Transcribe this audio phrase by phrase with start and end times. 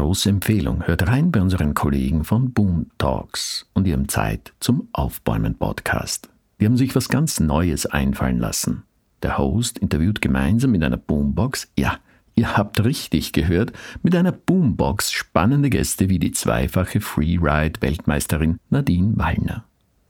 [0.00, 0.86] große Empfehlung.
[0.86, 6.30] Hört rein bei unseren Kollegen von Boom Talks und ihrem Zeit zum Aufbäumen Podcast.
[6.58, 8.84] Die haben sich was ganz Neues einfallen lassen.
[9.22, 11.98] Der Host interviewt gemeinsam mit einer Boombox, ja,
[12.34, 19.64] ihr habt richtig gehört, mit einer Boombox spannende Gäste wie die zweifache Freeride-Weltmeisterin Nadine Wallner.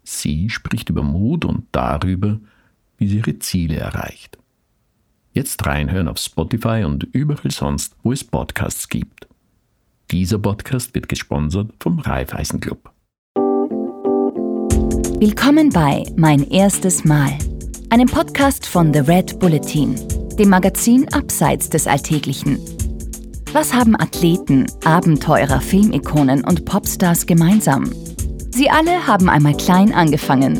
[0.05, 2.39] Sie spricht über Mut und darüber,
[2.97, 4.39] wie sie ihre Ziele erreicht.
[5.33, 9.27] Jetzt reinhören auf Spotify und überall sonst, wo es Podcasts gibt.
[10.11, 12.91] Dieser Podcast wird gesponsert vom Raiffeisen Club.
[15.21, 17.39] Willkommen bei Mein erstes Mal,
[17.91, 19.95] einem Podcast von The Red Bulletin,
[20.37, 22.59] dem Magazin Abseits des Alltäglichen.
[23.53, 27.89] Was haben Athleten, Abenteurer, Filmikonen und Popstars gemeinsam?
[28.51, 30.59] Sie alle haben einmal klein angefangen.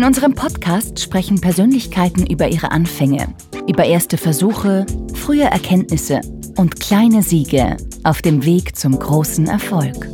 [0.00, 3.34] In unserem Podcast sprechen Persönlichkeiten über ihre Anfänge,
[3.68, 6.22] über erste Versuche, frühe Erkenntnisse
[6.56, 10.08] und kleine Siege auf dem Weg zum großen Erfolg.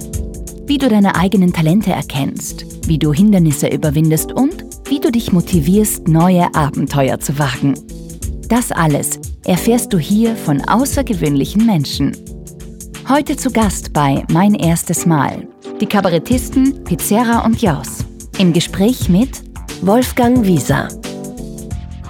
[0.67, 6.09] Wie du deine eigenen Talente erkennst, wie du Hindernisse überwindest und wie du dich motivierst,
[6.09, 7.75] neue Abenteuer zu wagen.
[8.48, 12.17] Das alles erfährst du hier von außergewöhnlichen Menschen.
[13.09, 15.47] Heute zu Gast bei Mein erstes Mal
[15.81, 17.98] die Kabarettisten Pizzera und Jaus.
[18.37, 19.46] Im Gespräch mit
[19.83, 20.89] Wolfgang Wieser.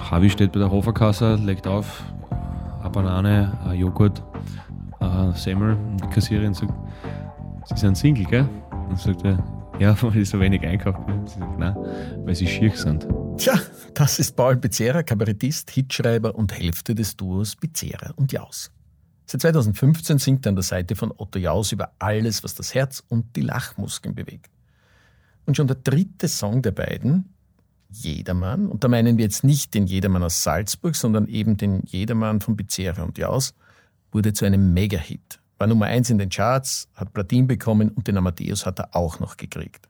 [0.09, 2.03] Havi steht bei der Hoferkasse, legt auf,
[2.81, 4.23] eine Banane, ein Joghurt,
[4.99, 6.73] ein Semmel und die Kassiererin sagt,
[7.65, 8.49] Sie sind Single, gell?
[8.89, 9.43] Und sagt er,
[9.79, 11.27] ja, weil ich so wenig einkauft bin.
[11.27, 11.75] Sie sagt, nein,
[12.25, 13.05] weil sie schier sind.
[13.37, 13.59] Tja,
[13.93, 18.71] das ist Paul Pizzera, Kabarettist, Hitschreiber und Hälfte des Duos Pizzera und Jaus.
[19.25, 23.03] Seit 2015 singt er an der Seite von Otto Jaus über alles, was das Herz
[23.09, 24.49] und die Lachmuskeln bewegt.
[25.45, 27.33] Und schon der dritte Song der beiden,
[27.89, 32.41] Jedermann, und da meinen wir jetzt nicht den Jedermann aus Salzburg, sondern eben den Jedermann
[32.41, 33.53] von Pizzera und Jaus,
[34.11, 35.39] wurde zu einem Mega-Hit.
[35.57, 39.19] War Nummer eins in den Charts, hat Platin bekommen und den Amadeus hat er auch
[39.19, 39.87] noch gekriegt.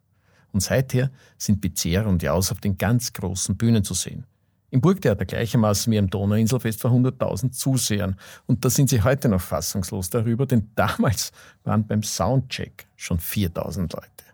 [0.53, 4.25] Und seither sind Pizzera und Jaus auf den ganz großen Bühnen zu sehen.
[4.69, 8.17] Im Burgtheater gleichermaßen wie am Donauinselfest vor 100.000 Zusehern.
[8.47, 11.31] Und da sind sie heute noch fassungslos darüber, denn damals
[11.63, 14.26] waren beim Soundcheck schon 4.000 Leute.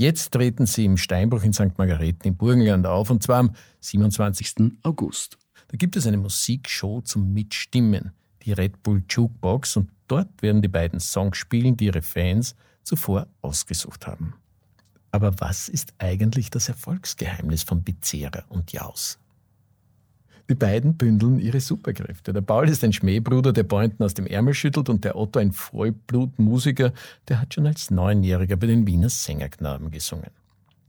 [0.00, 1.76] Jetzt treten sie im Steinbruch in St.
[1.76, 4.78] Margareten im Burgenland auf, und zwar am 27.
[4.82, 5.36] August.
[5.68, 10.68] Da gibt es eine Musikshow zum Mitstimmen, die Red Bull Jukebox, und dort werden die
[10.68, 14.32] beiden Songs spielen, die ihre Fans zuvor ausgesucht haben.
[15.10, 19.18] Aber was ist eigentlich das Erfolgsgeheimnis von Pizzera und Jaus?
[20.48, 22.32] Die beiden bündeln ihre Superkräfte.
[22.32, 25.52] Der Paul ist ein Schmähbruder, der Pointen aus dem Ärmel schüttelt und der Otto ein
[25.52, 26.92] Vollblutmusiker,
[27.28, 30.30] der hat schon als Neunjähriger bei den Wiener Sängerknaben gesungen.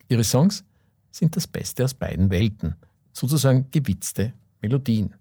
[0.10, 0.64] Ihre Songs
[1.12, 2.76] sind das Beste aus beiden Welten,
[3.14, 5.16] sozusagen gewitzte Melodien.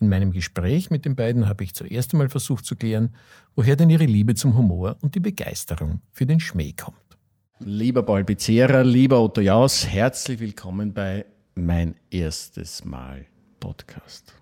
[0.00, 3.14] In meinem Gespräch mit den beiden habe ich zuerst einmal versucht zu klären,
[3.54, 6.98] woher denn ihre Liebe zum Humor und die Begeisterung für den Schmäh kommt.
[7.60, 13.24] Lieber Paul Pizzera, lieber Otto Jaus, herzlich willkommen bei Mein erstes Mal.
[13.60, 14.34] Podcast.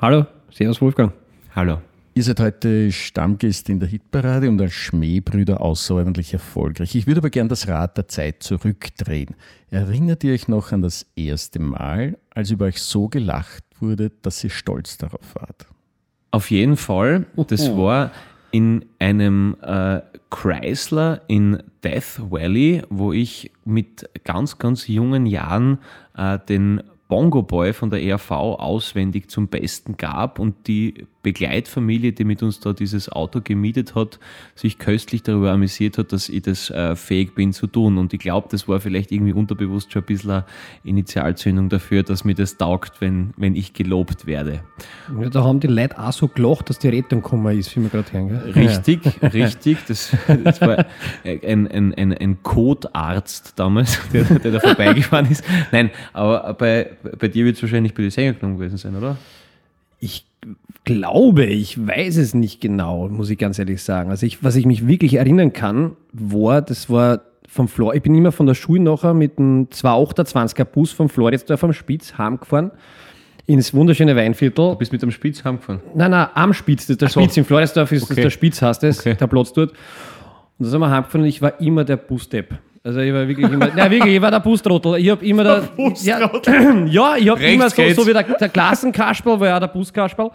[0.00, 1.12] Hallo, Servus Wolfgang.
[1.54, 1.80] Hallo.
[2.14, 6.96] Ihr seid heute Stammgast in der Hitparade und als Schmähbrüder außerordentlich erfolgreich.
[6.96, 9.36] Ich würde aber gern das Rad der Zeit zurückdrehen.
[9.70, 14.42] Erinnert ihr euch noch an das erste Mal, als über euch so gelacht wurde, dass
[14.42, 15.66] ihr stolz darauf wart?
[16.32, 17.26] Auf jeden Fall.
[17.46, 18.10] Das war
[18.50, 20.00] in einem äh,
[20.30, 25.78] Chrysler in Death Valley, wo ich mit ganz, ganz jungen Jahren
[26.16, 32.24] äh, den Bongo Boy von der ERV auswendig zum Besten gab und die Begleitfamilie, die
[32.24, 34.20] mit uns da dieses Auto gemietet hat,
[34.54, 37.98] sich köstlich darüber amüsiert hat, dass ich das äh, fähig bin zu tun.
[37.98, 40.44] Und ich glaube, das war vielleicht irgendwie unterbewusst schon ein bisschen eine
[40.84, 44.60] Initialzündung dafür, dass mir das taugt, wenn, wenn ich gelobt werde.
[45.20, 47.90] Ja, da haben die Leute auch so gelacht, dass die Rettung gekommen ist, wie wir
[47.90, 48.28] gerade hören.
[48.28, 48.52] Gell?
[48.52, 49.28] Richtig, ja.
[49.32, 49.78] richtig.
[49.88, 50.86] Das, das, war
[51.24, 55.42] ein, ein, ein, ein Codarzt damals, der, der da vorbeigefahren ist.
[55.72, 59.18] Nein, aber bei, bei dir wird es wahrscheinlich bei den Sänger gewesen sein, oder?
[60.00, 60.27] Ich
[60.84, 64.10] glaube, ich weiß es nicht genau, muss ich ganz ehrlich sagen.
[64.10, 68.14] Also ich, was ich mich wirklich erinnern kann, war, das war vom Flor, ich bin
[68.14, 72.70] immer von der Schule nachher mit einem 228er Bus vom Floridsdorf am Spitz heimgefahren
[73.48, 74.72] ins wunderschöne Weinviertel.
[74.72, 75.80] Du bist mit dem Spitz heimgefahren?
[75.94, 76.86] Nein, nein, am Spitz.
[76.86, 77.20] Das der so.
[77.20, 78.22] Spitz in Floridsdorf ist okay.
[78.22, 79.14] der Spitz, heißt es, okay.
[79.14, 79.70] der Platz dort.
[79.70, 82.58] Und da sind wir heimgefahren und ich war immer der Busdepp.
[82.84, 84.96] Also ich war wirklich immer, nein wirklich, ich war der Bustrottel.
[84.96, 86.30] Ich habe immer der, der ja,
[86.86, 90.30] ja, ich habe immer so, so wie der, der Klassenkasperl, war ja der Buskasperl.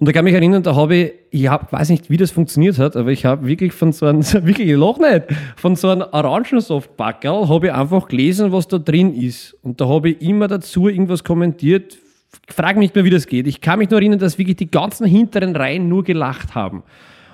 [0.00, 2.30] Und da kann ich mich erinnern, da habe ich, ich hab, weiß nicht, wie das
[2.30, 5.88] funktioniert hat, aber ich habe wirklich von so einem, wirklich, ich lach nicht, von so
[5.88, 9.56] einem Orangensoftbackerl habe ich einfach gelesen, was da drin ist.
[9.62, 11.98] Und da habe ich immer dazu irgendwas kommentiert.
[12.48, 13.48] Frag mich nicht mehr, wie das geht.
[13.48, 16.84] Ich kann mich nur erinnern, dass wirklich die ganzen hinteren Reihen nur gelacht haben.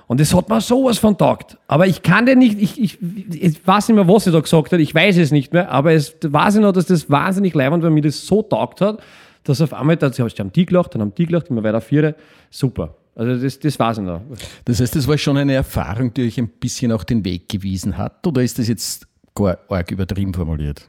[0.06, 1.58] Und das hat mir sowas von taugt.
[1.66, 2.98] Aber ich kann dir nicht, ich, ich,
[3.30, 5.92] ich weiß nicht mehr, was er da gesagt hat, ich weiß es nicht mehr, aber
[5.92, 9.00] es weiß ich noch, dass das wahnsinnig leibend, weil mir das so taugt hat,
[9.44, 12.16] dass auf einmal, da haben die gelacht, dann haben die gelacht, immer weiter vier.
[12.50, 12.96] Super.
[13.14, 14.22] Also das, das weiß ich noch.
[14.64, 17.96] Das heißt, das war schon eine Erfahrung, die euch ein bisschen auch den Weg gewiesen
[17.96, 20.88] hat, oder ist das jetzt gar arg übertrieben formuliert?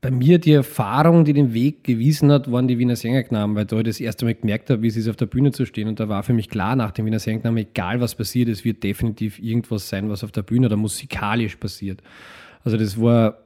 [0.00, 3.78] Bei mir die Erfahrung, die den Weg gewiesen hat, waren die Wiener Sängerknaben, weil da
[3.78, 5.88] ich das erste Mal gemerkt habe, wie es ist, auf der Bühne zu stehen.
[5.88, 8.82] Und da war für mich klar, nach dem Wiener Sängerknaben, egal was passiert, es wird
[8.82, 12.02] definitiv irgendwas sein, was auf der Bühne oder musikalisch passiert.
[12.64, 13.38] Also das war,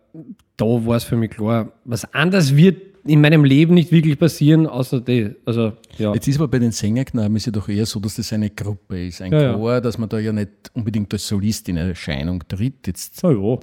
[0.56, 4.66] da war es für mich klar, was anders wird in meinem Leben nicht wirklich passieren,
[4.66, 5.34] außer die.
[5.44, 6.12] Also, ja.
[6.14, 9.06] Jetzt ist aber bei den Sängerknaben ist ja doch eher so, dass das eine Gruppe
[9.06, 9.80] ist, ein ja, Chor, ja.
[9.80, 12.86] dass man da ja nicht unbedingt als Solist in Erscheinung tritt.
[12.86, 13.58] Jetzt ja, ja.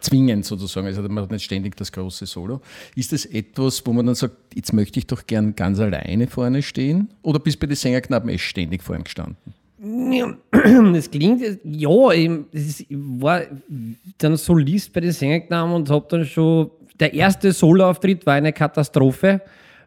[0.00, 2.60] zwingend sozusagen, also man hat nicht ständig das große Solo.
[2.94, 6.62] Ist das etwas, wo man dann sagt, jetzt möchte ich doch gern ganz alleine vorne
[6.62, 7.08] stehen?
[7.22, 9.36] Oder bist du bei den Sängerknaben eh ständig vorne gestanden?
[10.92, 13.42] Das klingt, ja, ich war
[14.18, 16.70] dann Solist bei den Sängerknaben und habe dann schon
[17.02, 19.40] der erste Soloauftritt war eine Katastrophe,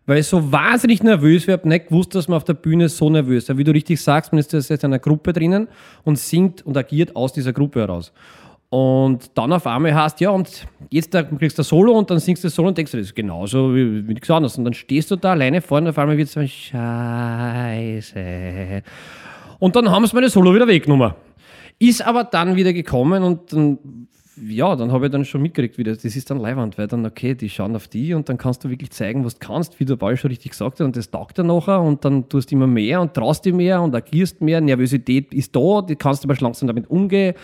[0.06, 1.56] weil ich so wahnsinnig nervös war.
[1.56, 3.58] Ich habe nicht gewusst, dass man auf der Bühne so nervös ist.
[3.58, 5.70] Wie du richtig sagst, man ist jetzt in einer Gruppe drinnen
[6.04, 8.12] und singt und agiert aus dieser Gruppe heraus.
[8.70, 12.20] Und dann auf einmal heißt, ja, und jetzt da kriegst du ein Solo und dann
[12.20, 14.58] singst du das Solo und denkst du, das ist genauso wie, wie nichts anderes.
[14.58, 18.20] Und dann stehst du da alleine vorne und auf einmal wird es so, Scheiße.
[19.60, 21.14] Und dann haben sie meine Solo wieder weggenommen.
[21.80, 23.80] Ist aber dann wieder gekommen und dann
[24.38, 27.06] ja, dann habe ich dann schon mitgekriegt, wie das, das ist dann Leihwand, weil dann,
[27.06, 29.86] okay, die schauen auf die und dann kannst du wirklich zeigen, was du kannst, wie
[29.86, 32.56] der Ball schon richtig gesagt hat und das taugt dann nachher und dann tust du
[32.56, 36.30] immer mehr und traust dir mehr und agierst mehr, Nervosität ist da, die kannst du
[36.30, 37.36] aber langsam damit umgehen.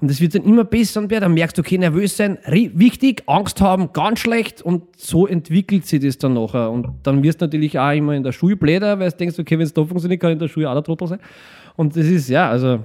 [0.00, 3.22] Und es wird dann immer besser und besser, dann merkst du, okay, nervös sein, wichtig,
[3.26, 4.62] Angst haben, ganz schlecht.
[4.62, 6.70] Und so entwickelt sich das dann nachher.
[6.70, 9.58] Und dann wirst du natürlich auch immer in der Schule bläder, weil du denkst, okay,
[9.58, 11.18] wenn es da funktioniert, kann in der Schule auch der Trottel sein.
[11.76, 12.78] Und das ist, ja, also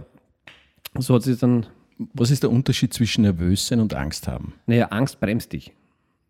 [1.00, 1.66] so hat sich dann
[1.98, 4.54] was ist der Unterschied zwischen nervös sein und Angst haben?
[4.66, 5.74] Naja, Angst bremst dich.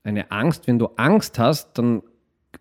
[0.04, 2.04] Eine Angst, wenn du Angst hast, dann,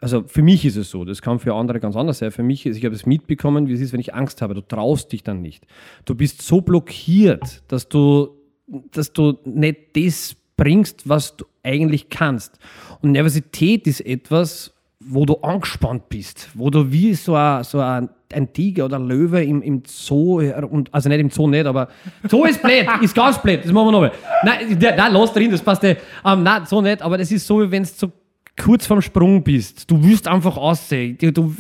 [0.01, 2.31] also für mich ist es so, das kann für andere ganz anders sein.
[2.31, 4.55] Für mich ist, ich habe es mitbekommen, wie es ist, wenn ich Angst habe.
[4.55, 5.67] Du traust dich dann nicht.
[6.07, 8.31] Du bist so blockiert, dass du,
[8.67, 12.59] dass du nicht das bringst, was du eigentlich kannst.
[13.03, 18.09] Und Nervosität ist etwas, wo du angespannt bist, wo du wie so ein, so ein
[18.35, 21.89] ein Tiger oder ein Löwe im, im Zoo, und, also nicht im Zoo nicht, aber
[22.29, 24.13] Zoo ist blöd, ist ganz blöd, das machen wir nochmal.
[24.43, 26.01] Nein, nein, lass drin, das passt nicht.
[26.23, 28.13] Um, nein, so nicht, aber das ist so, wie wenn du so
[28.61, 29.91] kurz vorm Sprung bist.
[29.91, 31.19] Du willst einfach aussehen.
[31.19, 31.55] Du, du,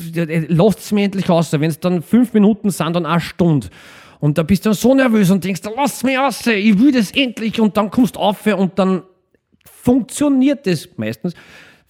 [0.48, 1.52] lass es mir endlich aus.
[1.52, 3.68] Wenn es dann fünf Minuten sind, dann eine Stunde.
[4.20, 7.10] Und da bist du dann so nervös und denkst, lass mich aus, ich will das
[7.10, 7.60] endlich.
[7.60, 9.02] Und dann kommst du auf und dann
[9.64, 11.34] funktioniert das meistens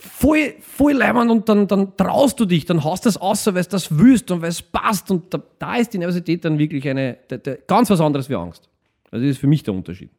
[0.05, 3.61] voll, voll leibend und dann, dann traust du dich, dann hast du das außer, weil
[3.61, 6.89] es das willst und weil es passt und da, da, ist die Nervosität dann wirklich
[6.89, 8.69] eine, de, de, ganz was anderes wie Angst.
[9.11, 10.11] Also das ist für mich der Unterschied.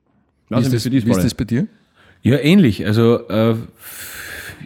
[0.50, 1.68] Wie ist, das, wie ist das bei dir?
[2.22, 2.86] Ja, ähnlich.
[2.86, 3.56] Also, äh,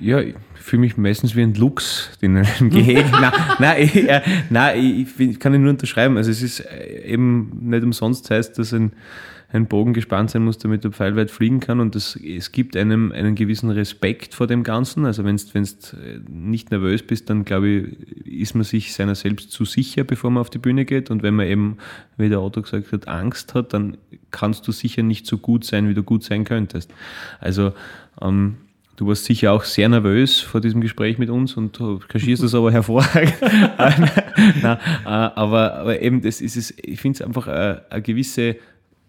[0.01, 3.05] ja, ich fühle mich meistens wie ein Luchs in einem Gehege.
[3.11, 6.17] nein, nein, ich, äh, nein ich, ich, kann ihn nur unterschreiben.
[6.17, 8.93] Also es ist äh, eben nicht umsonst heißt, dass ein
[9.51, 11.79] ein Bogen gespannt sein muss, damit er pfeilweit fliegen kann.
[11.79, 15.05] Und das, es gibt einem einen gewissen Respekt vor dem Ganzen.
[15.05, 19.51] Also wenn du äh, nicht nervös bist, dann glaube ich, ist man sich seiner selbst
[19.51, 21.09] zu sicher, bevor man auf die Bühne geht.
[21.09, 21.77] Und wenn man eben,
[22.17, 23.97] wie der Otto gesagt hat, Angst hat, dann
[24.29, 26.93] kannst du sicher nicht so gut sein, wie du gut sein könntest.
[27.39, 27.73] Also
[28.21, 28.57] ähm,
[28.99, 32.53] Du warst sicher auch sehr nervös vor diesem Gespräch mit uns und du kaschierst das
[32.53, 33.33] aber hervorragend.
[34.61, 38.57] Nein, äh, aber, aber eben, das ist es, ich finde es einfach eine, eine gewisse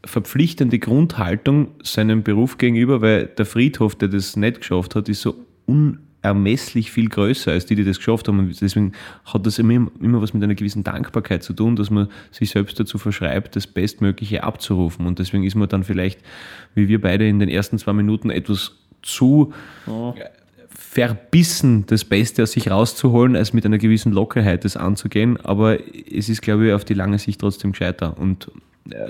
[0.05, 5.37] verpflichtende Grundhaltung seinem Beruf gegenüber, weil der Friedhof, der das nicht geschafft hat, ist so
[5.67, 8.39] unermesslich viel größer als die, die das geschafft haben.
[8.39, 8.93] Und deswegen
[9.27, 12.81] hat das immer, immer was mit einer gewissen Dankbarkeit zu tun, dass man sich selbst
[12.81, 15.07] dazu verschreibt, das Bestmögliche abzurufen.
[15.07, 16.21] Und deswegen ist man dann vielleicht,
[16.75, 19.53] wie wir beide in den ersten zwei Minuten, etwas zu
[19.87, 20.15] oh.
[20.69, 25.39] verbissen, das Beste aus sich rauszuholen, als mit einer gewissen Lockerheit das anzugehen.
[25.39, 25.79] Aber
[26.11, 28.19] es ist, glaube ich, auf die lange Sicht trotzdem gescheiter.
[28.19, 28.51] Und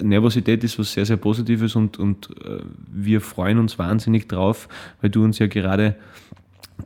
[0.02, 2.60] Nervosität ist was sehr, sehr Positives und, und äh,
[2.90, 4.68] wir freuen uns wahnsinnig drauf,
[5.00, 5.96] weil du uns ja gerade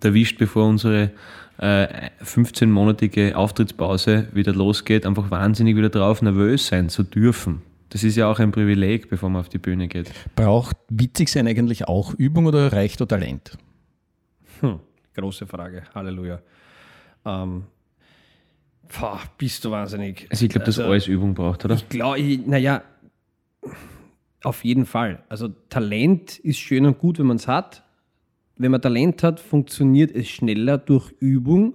[0.02, 1.10] erwischt, bevor unsere
[1.58, 7.62] äh, 15-monatige Auftrittspause wieder losgeht, einfach wahnsinnig wieder drauf, nervös sein zu dürfen.
[7.90, 10.10] Das ist ja auch ein Privileg, bevor man auf die Bühne geht.
[10.34, 13.56] Braucht witzig sein eigentlich auch Übung oder reicht da Talent?
[14.60, 14.80] Hm,
[15.14, 15.84] große Frage.
[15.94, 16.40] Halleluja.
[17.24, 17.64] Ähm,
[18.98, 20.26] Boah, bist du wahnsinnig.
[20.30, 21.74] Also ich glaube, dass also, alles Übung braucht, oder?
[21.74, 22.82] Ich glaube, naja,
[24.42, 25.22] auf jeden Fall.
[25.28, 27.82] Also Talent ist schön und gut, wenn man es hat.
[28.56, 31.74] Wenn man Talent hat, funktioniert es schneller durch Übung.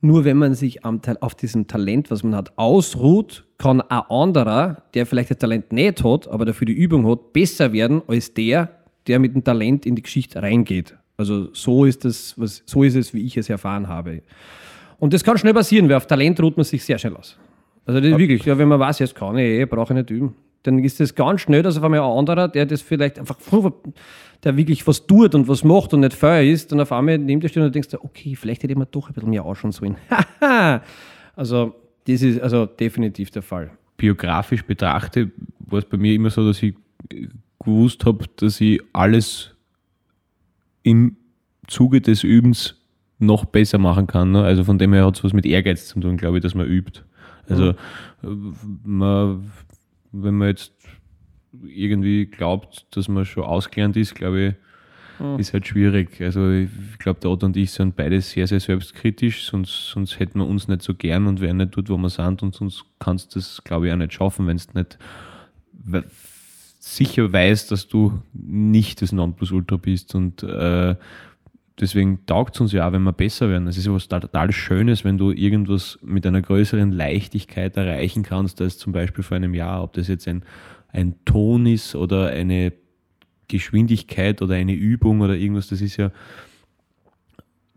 [0.00, 4.84] Nur wenn man sich am, auf diesem Talent, was man hat, ausruht, kann ein anderer,
[4.94, 8.70] der vielleicht das Talent nicht hat, aber dafür die Übung hat, besser werden als der,
[9.08, 10.96] der mit dem Talent in die Geschichte reingeht.
[11.16, 14.22] Also so ist es, was, so ist es, wie ich es erfahren habe.
[14.98, 17.38] Und das kann schnell passieren, weil auf Talent ruht man sich sehr schnell aus.
[17.86, 20.10] Also das ist wirklich, ja, wenn man weiß, jetzt kann ich eh, brauche ich nicht
[20.10, 20.34] üben.
[20.64, 23.38] Dann ist das ganz schnell, dass auf einmal ein anderer, der das vielleicht einfach,
[24.44, 27.40] der wirklich was tut und was macht und nicht Feuer ist, dann auf einmal neben
[27.40, 29.96] dir steht und denkst, okay, vielleicht hätte ich mir doch ein bisschen mehr ausschauen sollen.
[31.36, 31.74] also
[32.06, 33.70] das ist also definitiv der Fall.
[33.96, 36.74] Biografisch betrachtet war es bei mir immer so, dass ich
[37.60, 39.54] gewusst habe, dass ich alles
[40.82, 41.16] im
[41.66, 42.77] Zuge des Übens
[43.18, 44.32] noch besser machen kann.
[44.32, 44.42] Ne?
[44.42, 46.66] Also von dem her hat es was mit Ehrgeiz zu tun, glaube ich, dass man
[46.66, 47.02] übt.
[47.48, 47.74] Also
[48.22, 48.54] mhm.
[48.84, 49.50] man,
[50.12, 50.72] wenn man jetzt
[51.64, 54.40] irgendwie glaubt, dass man schon ausgelernt ist, glaube
[55.18, 55.38] ich, mhm.
[55.38, 56.20] ist halt schwierig.
[56.20, 60.38] Also ich glaube, der Otto und ich sind beide sehr, sehr selbstkritisch, sonst, sonst hätten
[60.38, 63.34] wir uns nicht so gern und wären nicht dort, wo wir sind und sonst kannst
[63.34, 64.98] du das, glaube ich, auch nicht schaffen, wenn es nicht
[66.78, 70.96] sicher weißt, dass du nicht das Nonplusultra bist und äh,
[71.80, 73.68] deswegen taugt es uns ja auch, wenn wir besser werden.
[73.68, 78.60] Es ist ja was total Schönes, wenn du irgendwas mit einer größeren Leichtigkeit erreichen kannst,
[78.60, 80.42] als zum Beispiel vor einem Jahr, ob das jetzt ein,
[80.88, 82.72] ein Ton ist oder eine
[83.48, 86.10] Geschwindigkeit oder eine Übung oder irgendwas, das ist ja,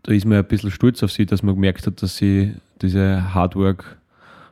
[0.02, 3.34] da ist man ein bisschen stolz auf sie, dass man gemerkt hat, dass sie diese
[3.34, 3.98] Hardwork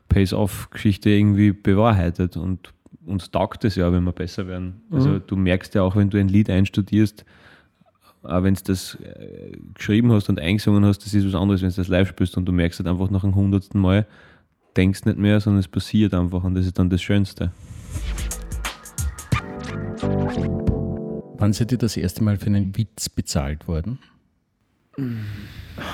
[0.09, 2.73] Pays-Off-Geschichte irgendwie bewahrheitet und
[3.07, 4.83] uns taugt es ja, wenn wir besser werden.
[4.91, 5.23] Also mhm.
[5.27, 7.25] du merkst ja auch, wenn du ein Lied einstudierst,
[8.23, 11.71] auch wenn du das äh, geschrieben hast und eingesungen hast, das ist was anderes, wenn
[11.71, 14.07] du das live spielst und du merkst halt einfach nach einem hundertsten Mal,
[14.77, 17.53] denkst nicht mehr, sondern es passiert einfach und das ist dann das Schönste.
[21.39, 23.99] Wann seid ihr das erste Mal für einen Witz bezahlt worden?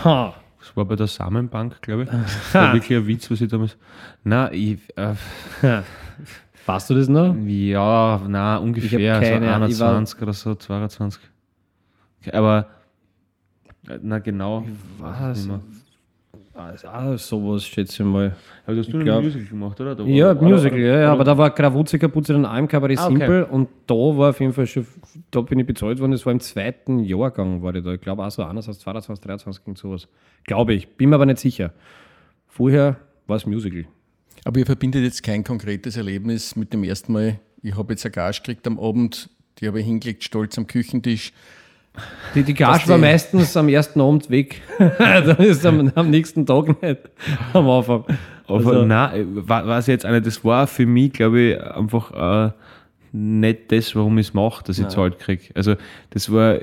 [0.04, 0.34] Ha.
[0.58, 2.08] Das war bei der Samenbank, glaube ich.
[2.12, 3.76] Das war wirklich ein Witz, was ich damals.
[4.24, 4.78] Nein, ich.
[4.96, 5.14] Äh,
[6.66, 7.36] Weißt du das noch?
[7.46, 11.22] Ja, na ungefähr so 21 oder so, 22.
[12.32, 12.66] Aber,
[14.02, 14.64] na genau.
[14.98, 15.48] Was?
[16.56, 18.34] Also, ah, sowas schätze ich mal.
[18.64, 20.02] Aber hast du ein Musical gemacht, oder?
[20.06, 23.18] ja, ein Musical, ja, ja, aber da war Krawutze kaputt in einem Kabarett ah, okay.
[23.18, 24.86] Simpel und da war auf jeden Fall schon,
[25.30, 27.92] da bin ich bezahlt worden, das war im zweiten Jahrgang, war ich da.
[27.92, 30.08] Ich glaube auch so einerseits 22, 23 und sowas.
[30.44, 31.72] Glaube ich, bin mir aber nicht sicher.
[32.46, 33.84] Vorher war es Musical.
[34.44, 38.12] Aber ihr verbindet jetzt kein konkretes Erlebnis mit dem ersten Mal, ich habe jetzt eine
[38.12, 39.28] Gage gekriegt am Abend,
[39.58, 41.34] die habe ich hingelegt, stolz am Küchentisch
[42.34, 44.62] die, die Gage war meistens am ersten Abend weg.
[44.78, 47.00] Dann ist am, am nächsten Tag nicht
[47.52, 48.04] am Anfang.
[48.48, 52.52] Aber also, nein, war es jetzt nicht, das war für mich, glaube ich, einfach äh,
[53.12, 54.90] nicht das, warum ich es mache, dass ich nein.
[54.90, 55.44] Zahlt kriege.
[55.54, 55.74] Also
[56.10, 56.58] das war,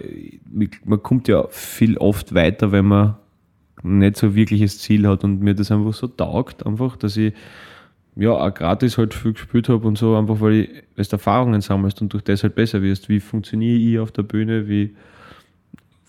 [0.86, 3.16] man kommt ja viel oft weiter, wenn man
[3.82, 7.34] nicht so wirkliches Ziel hat und mir das einfach so taugt, einfach, dass ich
[8.16, 12.14] ja auch gratis halt viel gespielt habe und so, einfach weil, du Erfahrungen sammelst und
[12.14, 13.10] durch das halt besser wirst.
[13.10, 14.96] Wie funktioniere ich auf der Bühne, wie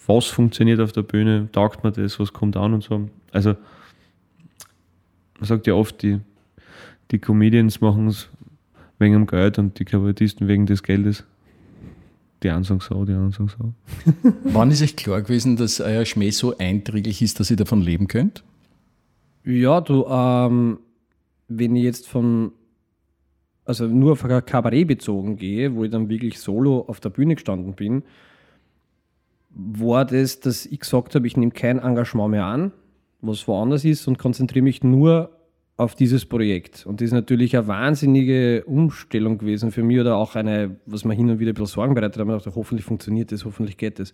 [0.06, 3.08] was funktioniert auf der Bühne, taugt mir das, was kommt an und so.
[3.32, 3.54] Also,
[5.38, 6.20] man sagt ja oft, die,
[7.10, 8.28] die Comedians machen es
[8.98, 11.24] wegen dem Geld und die Kabarettisten wegen des Geldes.
[12.42, 14.32] Die einen sagen so, die anderen sagen so.
[14.44, 18.06] Wann ist euch klar gewesen, dass euer Schmäh so einträglich ist, dass ihr davon leben
[18.06, 18.44] könnt?
[19.44, 20.78] Ja, du, ähm,
[21.48, 22.52] wenn ich jetzt von,
[23.64, 27.34] also nur auf ein Kabarett bezogen gehe, wo ich dann wirklich solo auf der Bühne
[27.34, 28.02] gestanden bin,
[29.54, 32.72] war das, dass ich gesagt habe, ich nehme kein Engagement mehr an,
[33.20, 35.30] was woanders ist und konzentriere mich nur
[35.76, 36.86] auf dieses Projekt.
[36.86, 41.14] Und das ist natürlich eine wahnsinnige Umstellung gewesen für mich oder auch eine, was mir
[41.14, 42.26] hin und wieder ein bisschen Sorgen bereitet hat.
[42.26, 44.12] Ich dachte, hoffentlich funktioniert das, hoffentlich geht das.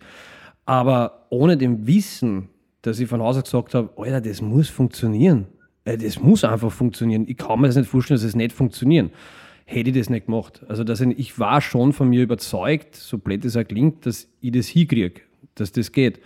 [0.65, 2.49] Aber ohne dem Wissen,
[2.81, 5.47] dass ich von Hause gesagt habe, Alter, das muss funktionieren.
[5.85, 7.25] Äh, das muss einfach funktionieren.
[7.27, 9.11] Ich kann mir das nicht vorstellen, dass es nicht funktioniert
[9.65, 10.65] hätte ich das nicht gemacht.
[10.67, 14.27] Also dass ich, ich war schon von mir überzeugt, so blöd es auch klingt, dass
[14.41, 15.21] ich das hinkriege
[15.55, 16.19] dass das geht.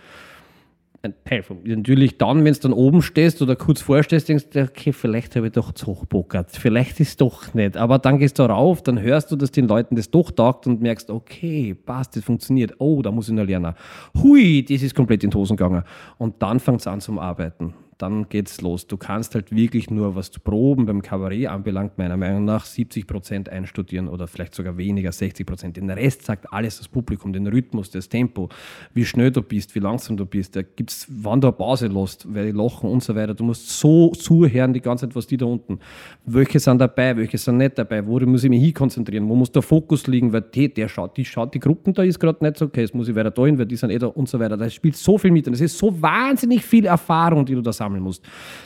[1.64, 5.46] Natürlich dann, wenn du dann oben stehst oder kurz vorstehst, denkst du, okay, vielleicht habe
[5.46, 7.76] ich doch zu hochbockert, vielleicht ist es doch nicht.
[7.76, 10.82] Aber dann gehst du rauf, dann hörst du, dass den Leuten das doch taugt und
[10.82, 12.74] merkst, okay, passt, das funktioniert.
[12.78, 13.74] Oh, da muss ich noch lernen.
[14.20, 15.84] Hui, das ist komplett in die Hosen gegangen.
[16.18, 18.86] Und dann fängt es an zum Arbeiten dann geht's los.
[18.86, 23.48] Du kannst halt wirklich nur, was Proben beim Kabarett anbelangt, meiner Meinung nach 70 Prozent
[23.48, 25.76] einstudieren oder vielleicht sogar weniger, 60 Prozent.
[25.76, 28.50] Den Rest sagt alles das Publikum, den Rhythmus, das Tempo,
[28.92, 30.56] wie schnell du bist, wie langsam du bist.
[30.56, 33.34] Da gibt's, wann du eine Pause lässt, weil die lachen und so weiter.
[33.34, 35.78] Du musst so zuhören die ganze Zeit, was die da unten.
[36.26, 39.50] Welche sind dabei, welche sind nicht dabei, wo muss ich mich hin konzentrieren, wo muss
[39.50, 42.58] der Fokus liegen, weil die, der schaut, die schaut, die Gruppen da ist gerade nicht
[42.58, 44.38] so, okay, jetzt muss ich weiter da hin, weil die sind eh da und so
[44.38, 44.56] weiter.
[44.56, 47.72] Da spielt so viel mit und es ist so wahnsinnig viel Erfahrung, die du da
[47.72, 48.24] sammelst sammeln musst.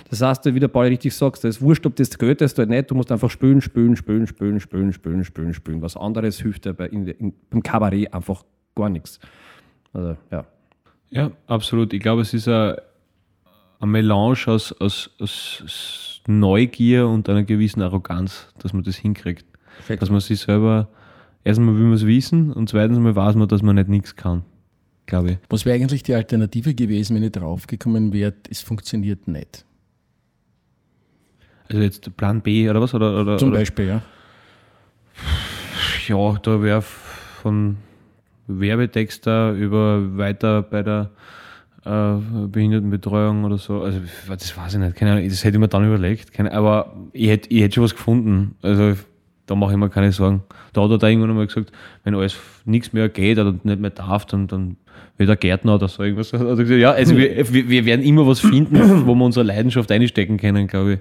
[0.09, 2.67] Das heißt, wie der Paul richtig sagst, das ist wurscht, ob das gehört ist oder
[2.67, 5.83] nicht, du musst einfach spülen, spülen, spülen, spülen, spülen, spülen, spülen, spülen.
[5.83, 8.43] Was anderes hilft dir bei, in, in, beim Kabarett einfach
[8.75, 9.21] gar nichts.
[9.93, 10.45] Also, ja.
[11.11, 11.93] Ja, absolut.
[11.93, 12.77] Ich glaube, es ist ein,
[13.81, 19.45] ein Melange aus, aus, aus Neugier und einer gewissen Arroganz, dass man das hinkriegt.
[19.77, 20.03] Perfekt.
[20.03, 20.89] Dass man sich selber,
[21.43, 24.45] erstmal will man es wissen und zweitens mal weiß man, dass man nicht nichts kann.
[25.11, 25.38] Glaube ich.
[25.49, 29.64] Was wäre eigentlich die Alternative gewesen, wenn ich draufgekommen wäre, es funktioniert nicht?
[31.69, 32.95] Also jetzt Plan B oder was?
[32.95, 33.59] Oder, oder, Zum oder?
[33.59, 34.02] Beispiel, ja.
[36.07, 37.76] Ja, da wäre von
[38.47, 41.11] Werbetexter über weiter bei der
[41.85, 43.83] äh, Behindertenbetreuung oder so.
[43.83, 44.95] Also das weiß ich nicht.
[44.95, 46.33] Keine Ahnung, das hätte ich mir dann überlegt.
[46.33, 48.55] Keine, aber ich hätte, ich hätte schon was gefunden.
[48.62, 48.95] Also
[49.47, 50.45] da mache ich mir keine Sorgen.
[50.73, 51.73] Da hat er da irgendwann einmal gesagt,
[52.05, 54.76] wenn alles nichts mehr geht oder nicht mehr darf, dann, dann
[55.16, 56.33] wird er Gärtner oder so irgendwas.
[56.35, 58.76] Also ja, also wir, wir werden immer was finden,
[59.07, 61.00] wo wir unsere Leidenschaft einstecken können, glaube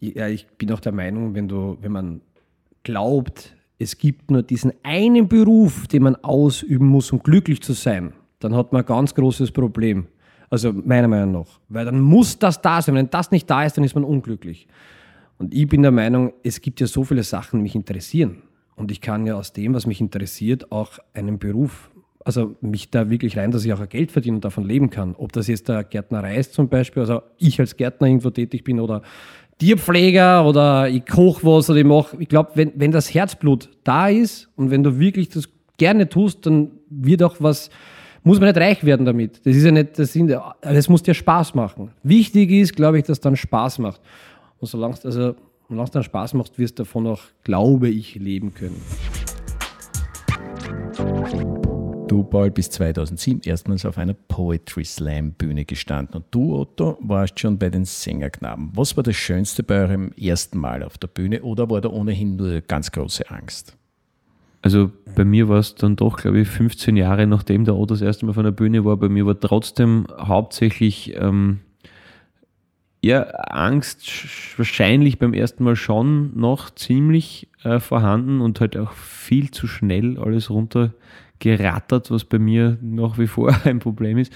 [0.00, 0.16] ich.
[0.16, 2.20] Ja, ich bin auch der Meinung, wenn du, wenn man
[2.82, 8.12] glaubt, es gibt nur diesen einen Beruf, den man ausüben muss, um glücklich zu sein,
[8.40, 10.06] dann hat man ein ganz großes Problem.
[10.50, 11.60] Also meiner Meinung nach.
[11.68, 12.94] Weil dann muss das da sein.
[12.94, 14.66] Wenn das nicht da ist, dann ist man unglücklich.
[15.38, 18.42] Und ich bin der Meinung, es gibt ja so viele Sachen, die mich interessieren.
[18.76, 21.90] Und ich kann ja aus dem, was mich interessiert, auch einen Beruf,
[22.24, 25.14] also mich da wirklich rein, dass ich auch Geld verdiene und davon leben kann.
[25.16, 28.80] Ob das jetzt der Gärtnerei ist zum Beispiel, also ich als Gärtner irgendwo tätig bin
[28.80, 29.02] oder
[29.58, 32.16] Tierpfleger oder ich koche was oder ich mache.
[32.18, 35.48] Ich glaube, wenn, wenn das Herzblut da ist und wenn du wirklich das
[35.78, 37.70] gerne tust, dann wird auch was,
[38.24, 39.44] muss man nicht reich werden damit.
[39.44, 41.90] Das ist ja nicht, das, sind, das muss dir Spaß machen.
[42.02, 44.00] Wichtig ist, glaube ich, dass dann Spaß macht.
[44.58, 45.34] Und solange es also,
[45.68, 48.80] dann Spaß macht, wirst du davon auch, glaube ich, leben können.
[52.12, 56.16] Du, bis 2007 erstmals auf einer Poetry Slam Bühne gestanden.
[56.16, 58.70] Und du, Otto, warst schon bei den Sängerknaben.
[58.74, 62.36] Was war das Schönste bei eurem ersten Mal auf der Bühne oder war da ohnehin
[62.36, 63.78] nur ganz große Angst?
[64.60, 68.02] Also bei mir war es dann doch, glaube ich, 15 Jahre nachdem der Otto das
[68.02, 68.98] erste Mal von der Bühne war.
[68.98, 71.60] Bei mir war trotzdem hauptsächlich ähm,
[73.00, 79.50] ja, Angst wahrscheinlich beim ersten Mal schon noch ziemlich äh, vorhanden und halt auch viel
[79.50, 80.92] zu schnell alles runter
[81.42, 84.32] gerattert, was bei mir nach wie vor ein Problem ist.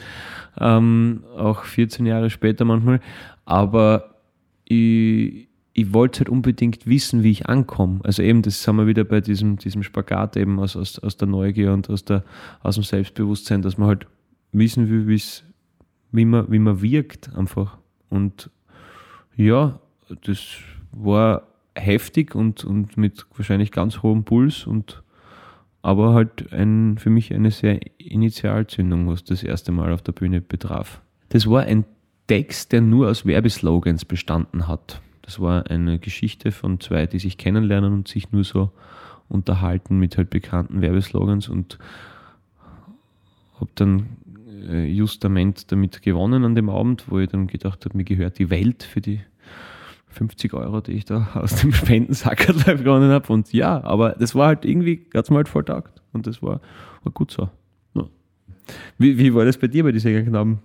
[0.59, 3.01] Ähm, auch 14 Jahre später manchmal.
[3.45, 4.16] Aber
[4.64, 8.01] ich, ich wollte halt unbedingt wissen, wie ich ankomme.
[8.03, 11.29] Also eben, das sind wir wieder bei diesem, diesem Spagat eben aus, aus, aus der
[11.29, 12.25] Neugier und aus, der,
[12.61, 14.07] aus dem Selbstbewusstsein, dass man halt
[14.51, 15.07] wissen will,
[16.11, 17.79] wie man, wie man wirkt einfach.
[18.11, 18.51] Und
[19.37, 19.79] ja,
[20.25, 20.57] das
[20.90, 25.05] war heftig und, und mit wahrscheinlich ganz hohem Puls und
[25.87, 30.40] aber halt ein, für mich eine sehr Initialzündung, was das erste Mal auf der Bühne
[30.40, 31.01] betraf.
[31.29, 31.85] Das war ein
[32.27, 35.01] Text, der nur aus Werbeslogans bestanden hat.
[35.22, 38.72] Das war eine Geschichte von zwei, die sich kennenlernen und sich nur so
[39.29, 41.79] unterhalten mit halt bekannten Werbeslogans und
[43.61, 44.07] habe dann
[44.68, 48.51] äh, justament damit gewonnen an dem Abend, wo ich dann gedacht habe, mir gehört die
[48.51, 49.20] Welt für die
[50.16, 53.33] 50 Euro, die ich da aus dem Spendensack begonnen habe.
[53.33, 56.02] Und ja, aber das war halt irgendwie, hat es mir halt voll taugt.
[56.12, 56.61] Und das war,
[57.02, 57.48] war gut so.
[57.94, 58.05] Ja.
[58.98, 60.61] Wie, wie war das bei dir bei diesen Knaben?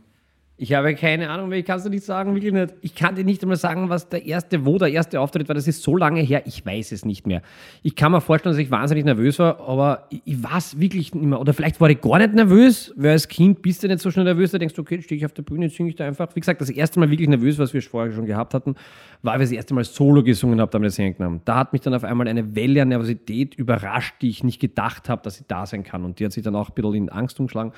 [0.61, 2.75] Ich habe keine Ahnung, ich kann es dir nicht sagen, wirklich nicht.
[2.81, 5.55] Ich kann dir nicht einmal sagen, was der erste, wo der erste Auftritt war.
[5.55, 7.41] Das ist so lange her, ich weiß es nicht mehr.
[7.81, 11.25] Ich kann mir vorstellen, dass ich wahnsinnig nervös war, aber ich, ich weiß wirklich nicht
[11.25, 11.41] mehr.
[11.41, 14.25] Oder vielleicht war ich gar nicht nervös, weil als Kind bist du nicht so schnell
[14.25, 16.29] nervös, da denkst du, okay, stehe ich auf der Bühne, singe ich da einfach.
[16.35, 18.75] Wie gesagt, das erste Mal wirklich nervös, was wir vorher schon gehabt hatten,
[19.23, 21.41] war, als ich das erste Mal Solo gesungen habe, da haben wir das genommen.
[21.43, 25.09] Da hat mich dann auf einmal eine Welle an Nervosität überrascht, die ich nicht gedacht
[25.09, 26.05] habe, dass sie da sein kann.
[26.05, 27.73] Und die hat sich dann auch ein bisschen in Angst umschlagen.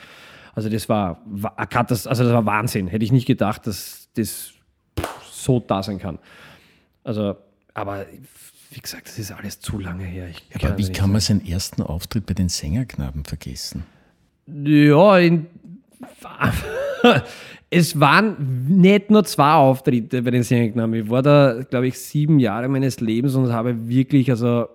[0.53, 2.87] Also das war, war also das war Wahnsinn.
[2.87, 4.53] Hätte ich nicht gedacht, dass das
[5.31, 6.19] so da sein kann.
[7.03, 7.35] Also,
[7.73, 8.05] aber
[8.71, 10.29] wie gesagt, das ist alles zu lange her.
[10.29, 13.83] Ja, aber wie kann man seinen ersten Auftritt bei den Sängerknaben vergessen?
[14.47, 15.47] Ja, in,
[17.69, 20.93] es waren nicht nur zwei Auftritte bei den Sängerknaben.
[20.93, 24.67] Ich war da, glaube ich, sieben Jahre meines Lebens und habe wirklich, also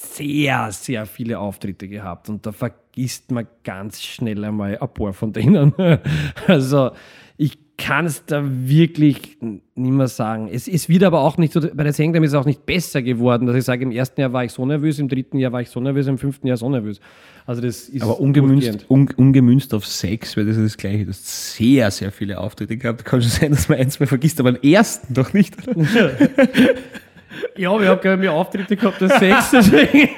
[0.00, 5.32] sehr, sehr viele Auftritte gehabt und da vergisst man ganz schnell einmal ein paar von
[5.32, 5.74] denen.
[6.46, 6.90] Also
[7.36, 10.48] ich kann es da wirklich nicht mehr sagen.
[10.52, 13.00] Es, es wird aber auch nicht so, bei der Sängerin ist es auch nicht besser
[13.00, 15.62] geworden, dass ich sage, im ersten Jahr war ich so nervös, im dritten Jahr war
[15.62, 17.00] ich so nervös, im fünften Jahr so nervös.
[17.46, 21.04] Also das ist aber ungemünzt, un, ungemünzt auf Sex, weil das ist das Gleiche.
[21.04, 23.04] Du hast sehr, sehr viele Auftritte gehabt.
[23.04, 25.56] Kann schon sein, dass man eins mehr vergisst, aber im ersten doch nicht.
[27.56, 30.10] Ja, wir haben mehr Auftritte gehabt als sechs, deswegen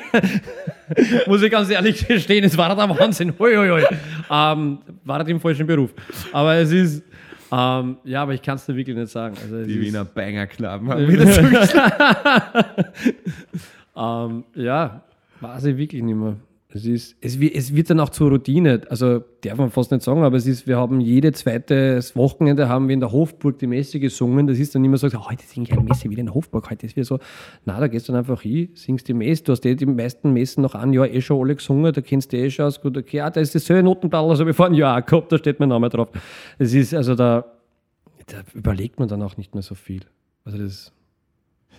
[1.26, 3.32] muss ich ganz ehrlich gestehen, es war der Wahnsinn.
[3.38, 3.84] Hoi, hoi, hoi.
[4.30, 5.90] Ähm, war im falschen Beruf.
[6.32, 7.02] Aber es ist,
[7.50, 9.36] ähm, ja, aber ich kann es dir wirklich nicht sagen.
[9.42, 11.94] Also, Die Wiener Banger-Knaben haben wieder zugeschlagen.
[13.96, 15.02] ähm, ja,
[15.40, 16.36] weiß ich wirklich nicht mehr.
[16.74, 18.80] Es, ist, es, es, wird dann auch zur Routine.
[18.88, 22.88] Also darf man fast nicht sagen, aber es ist, wir haben jede zweite Wochenende haben
[22.88, 24.46] wir in der Hofburg die Messe gesungen.
[24.46, 26.70] Das ist dann immer so, oh, heute singe ich eine Messe wieder in der Hofburg.
[26.70, 27.18] Heute ist wieder so,
[27.66, 29.44] na, da gehst du dann einfach hin, singst die Messe.
[29.44, 32.32] Du hast eh die meisten Messen noch ein Jahr eh schon alle gesungen, da kennst
[32.32, 32.80] du eh schon aus.
[32.80, 35.60] Gut, okay, ah, da ist dasselbe Notenball, also wir vor einem Jahr gehabt, da steht
[35.60, 36.08] mein Name drauf.
[36.58, 37.44] Es ist, also da,
[38.26, 40.02] da überlegt man dann auch nicht mehr so viel.
[40.44, 40.92] Also das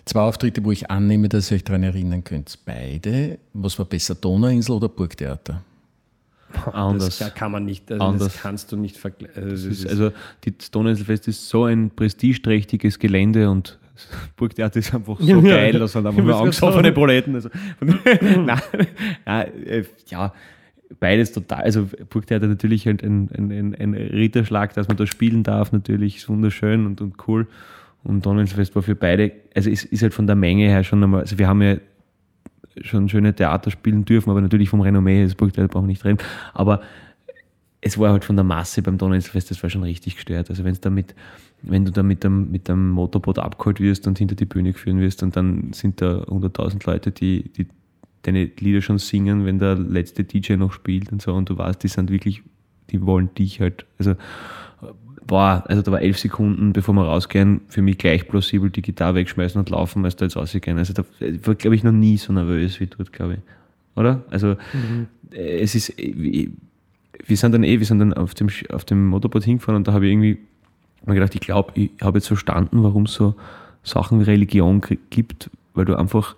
[0.04, 2.58] Zwei Auftritte, wo ich annehme, dass ihr euch daran erinnern könnt.
[2.66, 3.38] Beide.
[3.54, 5.62] Was war besser, Donauinsel oder Burgtheater?
[6.72, 7.18] Anders.
[7.18, 8.32] Das kann man nicht, also Anders.
[8.32, 9.42] das kannst du nicht vergleichen.
[9.42, 15.42] Also, also das Donauinselfest ist so ein prestigeträchtiges Gelände und das Burgtheater ist einfach so
[15.42, 17.34] geil, dass man einfach nur Angst hat vor den Proletten.
[17.34, 17.48] Also,
[17.80, 18.60] nein,
[19.24, 20.32] nein, äh, ja,
[21.00, 21.62] beides total.
[21.62, 26.28] Also Burgtheater natürlich ein, ein, ein, ein Ritterschlag, dass man da spielen darf, natürlich ist
[26.28, 27.46] wunderschön und, und cool.
[28.04, 31.22] Und Donnerfest war für beide, also es ist halt von der Menge her schon einmal,
[31.22, 31.76] also wir haben ja
[32.82, 36.18] schon schöne Theater spielen dürfen, aber natürlich vom Renommee, das brauchen wir nicht reden.
[36.52, 36.82] Aber
[37.80, 40.50] es war halt von der Masse beim Donnerfest, das war schon richtig gestört.
[40.50, 41.14] Also wenn damit,
[41.62, 44.98] wenn du da mit dem, mit dem Motorboot abgeholt wirst und hinter die Bühne geführt
[44.98, 47.66] wirst und dann sind da 100.000 Leute, die, die
[48.22, 51.82] deine Lieder schon singen, wenn der letzte DJ noch spielt und so und du weißt,
[51.82, 52.42] die sind wirklich,
[52.90, 54.14] die wollen dich halt, also
[55.26, 59.16] boah, also da war elf Sekunden, bevor wir rausgehen, für mich gleich plausibel die Gitarre
[59.16, 60.78] wegschmeißen und laufen, als da jetzt rausgehen.
[60.78, 61.04] Also da
[61.44, 63.40] war, glaube ich, noch nie so nervös wie dort, glaube ich.
[63.96, 64.22] Oder?
[64.30, 65.06] Also mhm.
[65.30, 69.76] es ist, wir sind dann eh, wir sind dann auf dem, auf dem Motorboot hingefahren
[69.76, 70.38] und da habe ich irgendwie
[71.06, 73.34] mir gedacht, ich glaube, ich habe jetzt verstanden, warum es so
[73.82, 76.34] Sachen wie Religion gibt, weil du einfach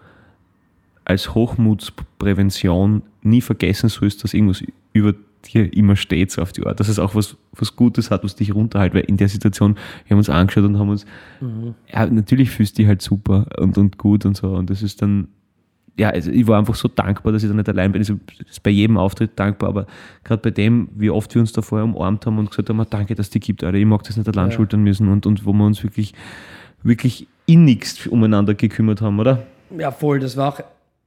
[1.04, 6.80] als Hochmutsprävention nie vergessen sollst, dass irgendwas über dir immer steht, so auf die Art.
[6.80, 8.94] Dass es auch was, was Gutes hat, was dich runterhält.
[8.94, 11.06] Weil in der Situation, wir haben uns angeschaut und haben uns,
[11.40, 11.74] mhm.
[11.92, 14.48] ja, natürlich fühlst du dich halt super und, und gut und so.
[14.48, 15.28] Und das ist dann,
[15.98, 18.00] ja, also ich war einfach so dankbar, dass ich da nicht allein bin.
[18.00, 18.18] Also
[18.48, 19.86] ist bei jedem Auftritt dankbar, aber
[20.24, 23.14] gerade bei dem, wie oft wir uns da vorher umarmt haben und gesagt haben, danke,
[23.14, 23.78] dass die gibt, Alter.
[23.78, 24.56] Ich mag das nicht allein ja.
[24.56, 26.12] schultern müssen und, und wo wir uns wirklich,
[26.82, 29.46] wirklich innigst umeinander gekümmert haben, oder?
[29.76, 30.20] Ja, voll.
[30.20, 30.60] Das war auch,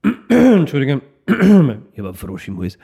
[0.29, 2.77] Entschuldigung, ich habe einen Frosch im Hals.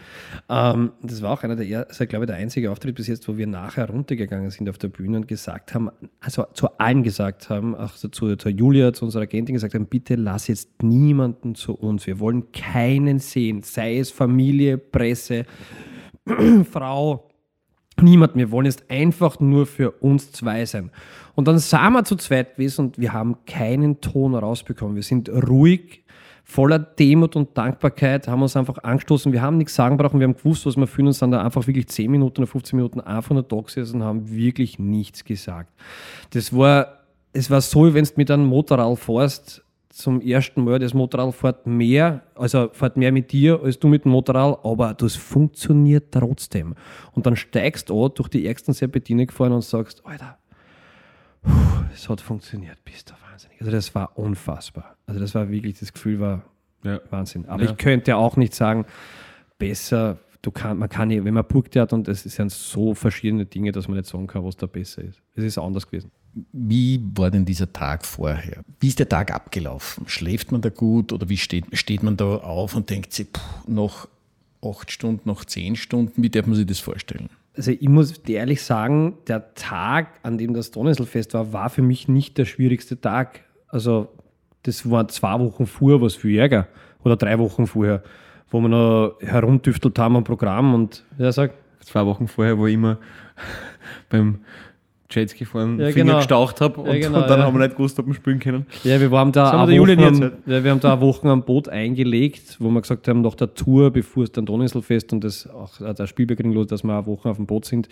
[0.49, 3.38] Ähm, das war auch einer der also, glaube ich, der einzige Auftritt bis jetzt, wo
[3.38, 7.75] wir nachher runtergegangen sind auf der Bühne und gesagt haben, also zu allen gesagt haben,
[7.75, 12.05] auch zu, zu Julia, zu unserer Agentin gesagt haben, bitte lass jetzt niemanden zu uns.
[12.05, 15.45] Wir wollen keinen sehen, sei es Familie, Presse,
[16.71, 17.27] Frau,
[18.01, 18.36] niemand.
[18.36, 20.91] Wir wollen jetzt einfach nur für uns zwei sein.
[21.36, 24.95] Und dann sahen wir zu zweit gewesen und wir haben keinen Ton rausbekommen.
[24.95, 26.03] Wir sind ruhig
[26.45, 29.34] voller Demut und Dankbarkeit haben uns einfach angestoßen.
[29.34, 31.65] Wir haben nichts sagen brauchen, wir haben gewusst, was wir fühlen und sind da einfach
[31.65, 35.73] wirklich 10 Minuten oder 15 Minuten einfach nur da und haben wirklich nichts gesagt.
[36.29, 36.99] Das war,
[37.34, 39.64] es war so, wenn du mit einem Motorrad fährst,
[39.95, 44.03] zum ersten Mal, das Motorrad fährt mehr, also fährt mehr mit dir als du mit
[44.03, 46.75] dem Motorrad, aber das funktioniert trotzdem.
[47.13, 50.38] Und dann steigst du durch die ärgsten Serpentine gefahren und sagst, Alter,
[51.93, 53.62] es hat funktioniert, bist du wahnsinnig.
[53.62, 54.97] Also das war unfassbar.
[55.08, 56.43] Also das war wirklich, das Gefühl war
[56.84, 56.99] ja.
[57.10, 57.45] Wahnsinn.
[57.47, 57.71] Aber ja.
[57.71, 58.86] ich könnte auch nicht sagen,
[59.58, 63.45] besser, du kann, man kann nicht, wenn man Burg hat und es sind so verschiedene
[63.45, 65.21] Dinge, dass man nicht sagen kann, was da besser ist.
[65.36, 66.12] Es ist anders gewesen.
[66.51, 68.63] Wie war denn dieser Tag vorher?
[68.79, 70.08] Wie ist der Tag abgelaufen?
[70.08, 73.71] Schläft man da gut oder wie steht, steht man da auf und denkt sich, puh,
[73.71, 74.08] noch
[74.62, 76.21] acht Stunden, noch zehn Stunden?
[76.21, 77.29] Wie darf man sich das vorstellen?
[77.58, 81.81] also ich muss dir ehrlich sagen, der Tag, an dem das Donnerselfest war, war für
[81.81, 83.41] mich nicht der schwierigste Tag.
[83.67, 84.10] Also
[84.63, 86.67] das war zwei Wochen vorher was viel Ärger
[87.03, 88.03] oder drei Wochen vorher,
[88.49, 91.53] wo wir noch herumdüftelt haben am Programm und ja, sag.
[91.81, 92.97] Zwei Wochen vorher, wo ich immer
[94.10, 94.39] beim
[95.12, 96.17] Jetski fahren ja, Finger genau.
[96.17, 97.45] gestaucht habe und, ja, genau, und, dann ja.
[97.45, 98.65] haben wir nicht gewusst, ob wir spielen können.
[98.84, 102.58] Ja, wir haben da, eine Wochen am, ja, wir haben da Wochen am Boot eingelegt,
[102.60, 105.93] wo wir gesagt haben, nach der Tour, bevor es dann Donauinselfest und das auch äh,
[105.93, 107.88] der Spielbeginn los, dass wir eine Woche auf dem Boot sind.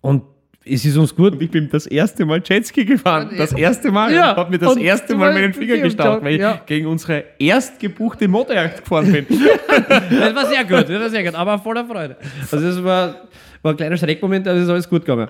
[0.00, 0.22] Und
[0.70, 1.32] es ist uns gut.
[1.32, 3.30] Und ich bin das erste Mal Jetski gefahren.
[3.36, 4.12] Das erste Mal.
[4.12, 4.32] Ja.
[4.32, 8.82] Ich habe mir das erste Mal meinen Finger gestaucht, weil ich gegen unsere erstgebuchte Motorjagd
[8.82, 9.26] gefahren bin.
[9.28, 12.16] das war sehr gut, das war sehr gut, aber voller Freude.
[12.50, 13.16] Also das war,
[13.62, 15.28] war ein kleiner Schreckmoment, aber es ist alles gut gegangen.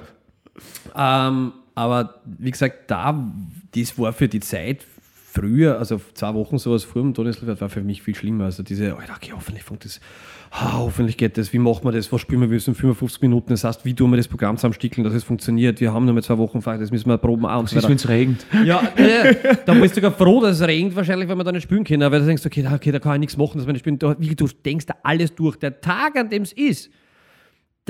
[0.97, 3.19] Ähm, aber wie gesagt, da,
[3.75, 4.85] das war für die Zeit
[5.33, 8.45] früher, also zwei Wochen sowas vor dem Donnerstag, war für mich viel schlimmer.
[8.45, 10.09] Also diese, Alter, okay, hoffentlich funktioniert das.
[10.53, 11.53] Ah, hoffentlich geht das.
[11.53, 12.11] Wie machen wir das?
[12.13, 12.51] Was spielen wir?
[12.51, 13.51] Wir müssen 55 Minuten.
[13.51, 15.81] Das heißt, wie tun wir das Programm zusammenstickeln, dass es funktioniert?
[15.81, 17.45] Wir haben nur mal zwei Wochen Fahrt, das müssen wir proben.
[17.45, 18.45] Und Was ist, wenn es regnet?
[18.65, 21.63] Ja, äh, da bist du sogar froh, dass es regnet, wahrscheinlich, wenn wir da nicht
[21.63, 22.11] spielen können.
[22.11, 23.99] Weil du denkst, okay, da, okay, da kann ich nichts machen, dass wir nicht spielen.
[23.99, 25.57] Du, du denkst da alles durch.
[25.57, 26.91] Der Tag, an dem es ist,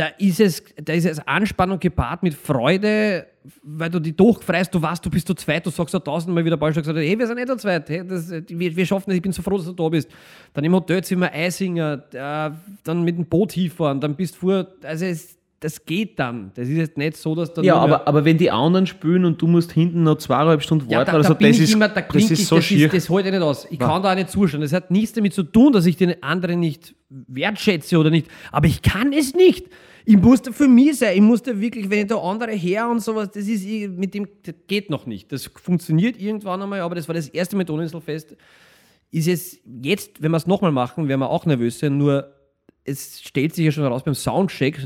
[0.00, 3.26] da ist es, da ist es Anspannung gepaart mit Freude,
[3.62, 6.56] weil du die durchfreist, du weißt, du bist zu zweit, du sagst so tausendmal wieder
[6.56, 9.22] Ballstock, gesagt, hey, wir sind nicht zu zweit, hey, das, wir, wir schaffen das, ich
[9.22, 10.08] bin so froh, dass du da bist.
[10.54, 12.50] Dann im Hotelzimmer Eisinger, äh,
[12.82, 16.50] dann mit dem Boot hinfahren, dann bist du vor, also es, das geht dann.
[16.54, 17.62] Das ist jetzt nicht so, dass dann.
[17.66, 20.92] Ja, aber, aber wenn die anderen spülen und du musst hinten noch zweieinhalb Stunden warten,
[20.92, 22.86] ja, da, also da das ist, immer, da das ist ich, so das, schier.
[22.86, 23.66] ist, das halte ich nicht aus.
[23.68, 24.62] Ich kann da auch nicht zuschauen.
[24.62, 28.28] Das hat nichts damit zu tun, dass ich den anderen nicht wertschätze oder nicht.
[28.50, 29.66] Aber ich kann es nicht.
[30.04, 31.16] Ich muss da für mich sein.
[31.16, 34.28] Ich muss da wirklich, wenn ich da andere her und sowas, das ist mit dem,
[34.66, 35.30] geht noch nicht.
[35.32, 38.36] Das funktioniert irgendwann einmal, aber das war das erste mit Donauinselfest.
[39.10, 42.32] Ist es jetzt, wenn wir es nochmal machen, wären wir auch nervös sein, nur
[42.84, 44.78] es stellt sich ja schon heraus beim Soundcheck,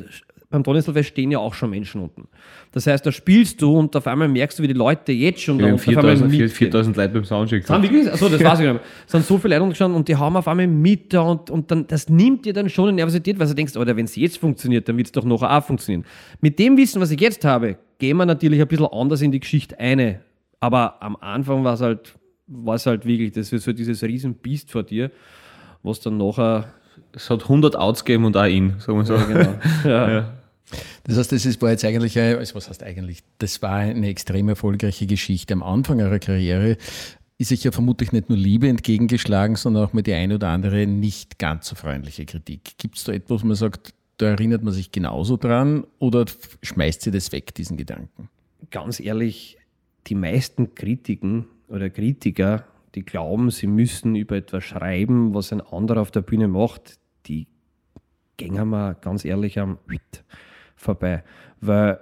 [0.55, 2.29] beim Donnerstag stehen ja auch schon Menschen unten.
[2.73, 5.59] Das heißt, da spielst du und auf einmal merkst du, wie die Leute jetzt schon
[5.59, 6.49] da unten auf einmal 4000, mitgehen.
[6.49, 7.67] 4000 Leute beim Soundcheck.
[7.67, 8.11] Sind wirklich?
[8.11, 8.81] Achso, das weiß ich nicht mehr.
[9.07, 11.71] Es sind so viele Leute gestanden und die haben auf einmal mit da und, und
[11.71, 14.39] dann, das nimmt dir dann schon eine Nervosität, weil du denkst, oder wenn es jetzt
[14.39, 16.05] funktioniert, dann wird es doch nachher auch funktionieren.
[16.41, 19.41] Mit dem Wissen, was ich jetzt habe, gehen wir natürlich ein bisschen anders in die
[19.41, 20.21] Geschichte eine.
[20.61, 22.15] Aber am Anfang war es halt,
[22.87, 25.11] halt wirklich, das ist so dieses Riesenbiest vor dir,
[25.83, 26.73] was dann nachher.
[27.13, 29.17] Es hat 100 Outs gegeben und auch ihn, sagen wir so.
[29.17, 29.55] Genau.
[29.85, 30.11] Ja.
[30.11, 30.33] Ja.
[31.05, 34.09] Das heißt, das ist, war jetzt eigentlich, eine, also was heißt eigentlich, das war eine
[34.09, 35.55] extrem erfolgreiche Geschichte.
[35.55, 36.77] Am Anfang eurer Karriere
[37.37, 40.87] ist sich ja vermutlich nicht nur Liebe entgegengeschlagen, sondern auch mal die eine oder andere
[40.87, 42.79] nicht ganz so freundliche Kritik.
[42.79, 46.25] Gibt es da etwas, wo man sagt, da erinnert man sich genauso dran oder
[46.63, 48.29] schmeißt sie das weg, diesen Gedanken?
[48.75, 49.57] ganz ehrlich,
[50.09, 56.01] die meisten Kritiken oder Kritiker, die glauben, sie müssen über etwas schreiben, was ein anderer
[56.01, 57.47] auf der Bühne macht, die
[58.37, 59.79] gehen wir ganz ehrlich am
[60.77, 61.25] vorbei.
[61.61, 62.01] Weil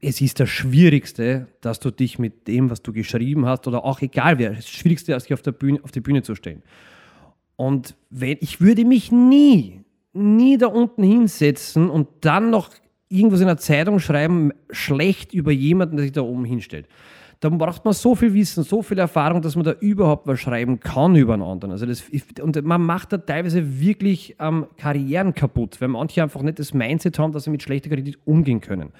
[0.00, 4.00] es ist das Schwierigste, dass du dich mit dem, was du geschrieben hast, oder auch
[4.00, 6.62] egal wer, das Schwierigste, ist, sich auf, der Bühne, auf die Bühne zu stellen.
[7.56, 9.80] Und wenn, ich würde mich nie,
[10.12, 12.70] nie da unten hinsetzen und dann noch
[13.08, 16.86] irgendwas in der Zeitung schreiben, schlecht über jemanden, der sich da oben hinstellt.
[17.40, 20.80] Da braucht man so viel Wissen, so viel Erfahrung, dass man da überhaupt was schreiben
[20.80, 21.70] kann über einen anderen.
[21.70, 22.02] Also das,
[22.42, 27.18] und man macht da teilweise wirklich ähm, Karrieren kaputt, weil manche einfach nicht das Mindset
[27.18, 28.90] haben, dass sie mit schlechter Kritik umgehen können.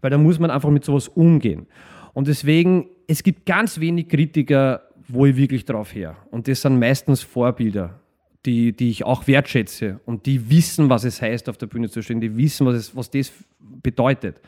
[0.00, 1.66] Weil da muss man einfach mit sowas umgehen.
[2.14, 6.16] Und deswegen, es gibt ganz wenig Kritiker, wo ich wirklich drauf her.
[6.30, 8.00] Und das sind meistens Vorbilder,
[8.46, 12.02] die, die ich auch wertschätze und die wissen, was es heißt, auf der Bühne zu
[12.02, 14.40] stehen, die wissen, was, es, was das bedeutet.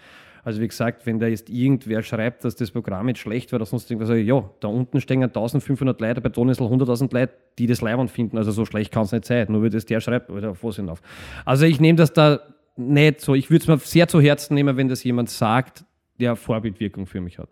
[0.49, 3.67] Also wie gesagt, wenn da jetzt irgendwer schreibt, dass das Programm jetzt schlecht war oder
[3.67, 7.83] sonst irgendwas, ich, ja, da unten stehen 1500 Leute, bei Donnesl 100.000 Leute, die das
[7.83, 8.39] leibend finden.
[8.39, 11.03] Also so schlecht kann es nicht sein, nur weil das der schreibt, oder Vorsinn auf.
[11.45, 12.41] Also ich nehme das da
[12.77, 15.85] nicht so, ich würde es mir sehr zu Herzen nehmen, wenn das jemand sagt,
[16.19, 17.51] der Vorbildwirkung für mich hat.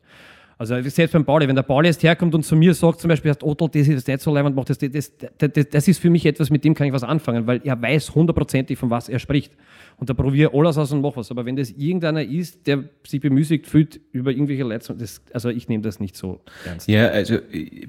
[0.59, 3.35] Also selbst beim Pauli, wenn der Pauli jetzt herkommt und zu mir sagt, zum Beispiel,
[3.43, 6.25] Otto, das ist nicht so leibend, macht das, das, das, das, das ist für mich
[6.25, 9.53] etwas, mit dem kann ich was anfangen, weil er weiß hundertprozentig, von was er spricht.
[9.99, 11.31] Und da probiere ich alles aus und mache was.
[11.31, 14.97] Aber wenn das irgendeiner ist, der sich bemüßigt fühlt über irgendwelche Leute,
[15.33, 16.89] also ich nehme das nicht so ernst.
[16.89, 17.39] Ja, also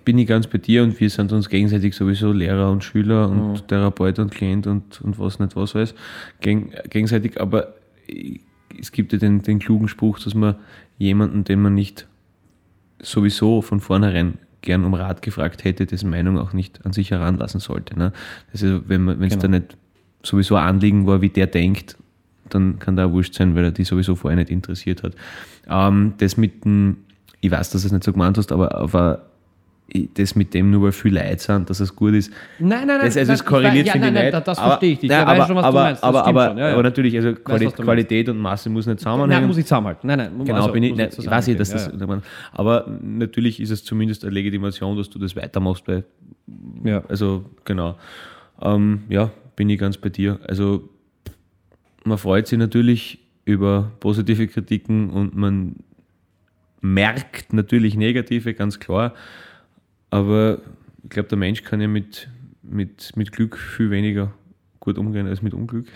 [0.03, 3.51] bin ich ganz bei dir und wir sind uns gegenseitig sowieso Lehrer und Schüler und
[3.53, 3.67] Mhm.
[3.67, 5.73] Therapeut und Klient und, und was nicht was
[6.41, 7.39] gegen, gegenseitig.
[7.39, 7.75] Aber
[8.79, 10.55] es gibt ja den, den klugen Spruch, dass man
[10.97, 12.07] jemanden, den man nicht
[13.01, 17.59] sowieso von vornherein gern um Rat gefragt hätte, dessen Meinung auch nicht an sich heranlassen
[17.59, 17.97] sollte.
[17.97, 18.11] Ne?
[18.51, 19.41] Also wenn es Genau.
[19.43, 19.77] da nicht
[20.23, 21.95] sowieso ein Anliegen war, wie der denkt,
[22.49, 25.13] dann kann da wurscht sein, weil er die sowieso vorher nicht interessiert hat.
[25.69, 26.97] Ähm, das mit dem,
[27.39, 29.36] ich weiß, dass du es nicht so gemeint hast, aber, aber ich-
[30.15, 32.31] das mit dem nur weil viele Leute sind, dass es gut ist.
[32.59, 32.99] Nein, nein, nein.
[33.05, 34.47] Das, also nein, es korreliert ja, finde nein, ich nein, nicht.
[34.47, 35.11] Das verstehe ich nicht.
[35.11, 36.03] Nein, Ich weiß aber, schon, was aber, du meinst.
[36.03, 36.57] Das aber, aber, schon.
[36.57, 36.73] Ja, ja.
[36.73, 37.67] aber natürlich, also Quali.
[37.67, 39.29] Qualität und Masse muss nicht zusammenhängen.
[39.41, 40.07] Nein, muss ich zusammenhalten.
[40.07, 40.31] Nein, nein.
[40.43, 41.91] Genau, also, bin ich, muss nein, nicht ich weiß ich, dass das,
[42.51, 46.01] aber natürlich ist es zumindest eine Legitimation, dass du das weitermachst, ja.
[46.83, 47.03] Ja.
[47.07, 47.97] also, genau.
[48.61, 50.39] Ähm, ja, bin ich ganz bei dir.
[50.47, 50.89] Also,
[52.03, 55.77] man freut sich natürlich über positive Kritiken und man
[56.81, 59.13] merkt natürlich negative, ganz klar.
[60.09, 60.59] Aber
[61.03, 62.29] ich glaube, der Mensch kann ja mit,
[62.63, 64.33] mit, mit Glück viel weniger
[64.79, 65.87] gut umgehen als mit Unglück.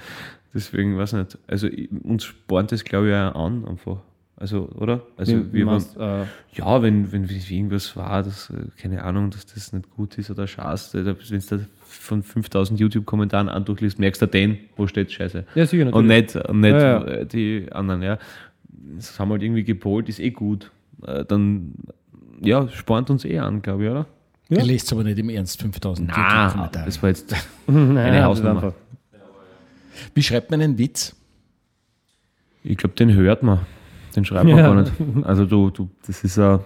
[0.54, 1.38] Deswegen weiß ich nicht.
[1.46, 1.68] Also
[2.02, 3.98] uns spornt das, glaube ich, auch an einfach.
[4.40, 5.02] Also, oder?
[5.18, 6.24] Also Wie wir waren, meinst, äh,
[6.58, 10.46] ja, wenn, wenn irgendwas war, das, äh, keine Ahnung, dass das nicht gut ist oder
[10.46, 15.44] scheiße, wenn du da von 5000 YouTube-Kommentaren andurchliest, merkst du den, wo steht Scheiße.
[15.54, 15.94] Ja, sicher, natürlich.
[15.94, 17.24] Und nicht, und nicht Ja, ja.
[17.24, 18.18] die anderen, ja.
[18.96, 20.70] Das haben wir halt irgendwie gepolt, ist eh gut.
[21.06, 21.74] Äh, Dann,
[22.42, 24.06] ja, spornt uns eh an, glaube ich, oder?
[24.48, 27.34] Ihr lest aber nicht im Ernst 5000 Na, das war jetzt
[27.68, 28.72] eine einfach-
[30.14, 31.14] Wie schreibt man einen Witz?
[32.64, 33.60] Ich glaube, den hört man.
[34.16, 34.62] Den schreibt man Ja.
[34.66, 34.92] gar nicht.
[35.22, 36.58] Also du, du das ist ein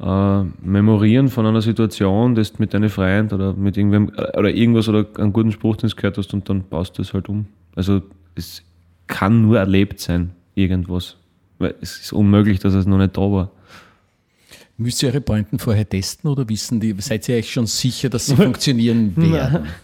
[0.00, 4.88] äh, Memorieren von einer Situation, das du mit deinem Freund oder mit irgendwem oder irgendwas
[4.88, 7.46] oder einen guten Spruch, den du gehört hast und dann baust du es halt um.
[7.74, 8.02] Also
[8.34, 8.62] es
[9.06, 11.16] kann nur erlebt sein, irgendwas.
[11.58, 13.50] Weil es ist unmöglich, dass es noch nicht da war.
[14.76, 18.26] Müsst ihr eure Pointen vorher testen oder wissen die, seid ihr euch schon sicher, dass
[18.26, 19.66] sie funktionieren werden?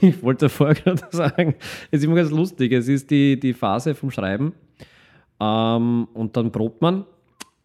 [0.00, 1.54] Ich wollte vorher gerade sagen,
[1.90, 2.72] es ist immer ganz lustig.
[2.72, 4.52] Es ist die, die Phase vom Schreiben
[5.38, 7.04] ähm, und dann probt man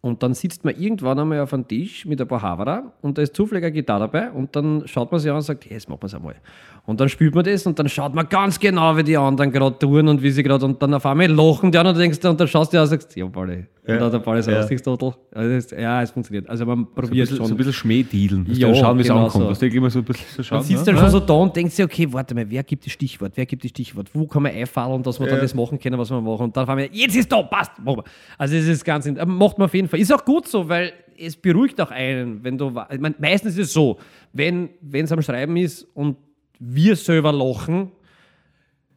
[0.02, 3.22] und dann sitzt man irgendwann einmal auf einem Tisch mit ein paar Havara und da
[3.22, 5.88] ist zufällig eine Gitarre dabei und dann schaut man sich an und sagt, hey, jetzt
[5.88, 6.36] machen wir es einmal.
[6.84, 9.78] Und dann spielt man das und dann schaut man ganz genau, wie die anderen gerade
[9.78, 12.38] tun und wie sie gerade und dann auf einmal lachen die anderen und denkst und
[12.38, 13.66] dann schaust du an und sagst, ja, Pauli.
[13.86, 13.94] Ja.
[13.94, 14.76] Und dann der Pauli sagt, ja.
[14.78, 15.14] Total.
[15.32, 16.48] Also ja, es funktioniert.
[16.48, 17.46] Also man probiert so schon.
[17.46, 18.46] So ein bisschen Schmähdealen.
[18.52, 19.56] Ja, schauen, wie es genau ankommt.
[19.56, 19.66] So.
[19.66, 20.92] immer so ein bisschen so schauen, man sitzt ne?
[20.92, 23.32] dann schon so da und denkt sich, okay, warte mal, wer gibt das Stichwort?
[23.36, 24.08] Wer gibt das Stichwort?
[24.12, 25.34] Wo kann man einfallen, dass wir ja.
[25.34, 26.44] dann das machen können, was wir machen?
[26.44, 28.04] Und dann fahren wir, jetzt ist da, passt, machen wir.
[28.36, 30.00] Also es ist ganz, macht man auf jeden Fall.
[30.00, 33.68] Ist auch gut so, weil es beruhigt auch einen, wenn du, ich meine, meistens ist
[33.68, 33.98] es so,
[34.32, 36.16] wenn es am Schreiben ist und
[36.58, 37.92] wir selber lachen,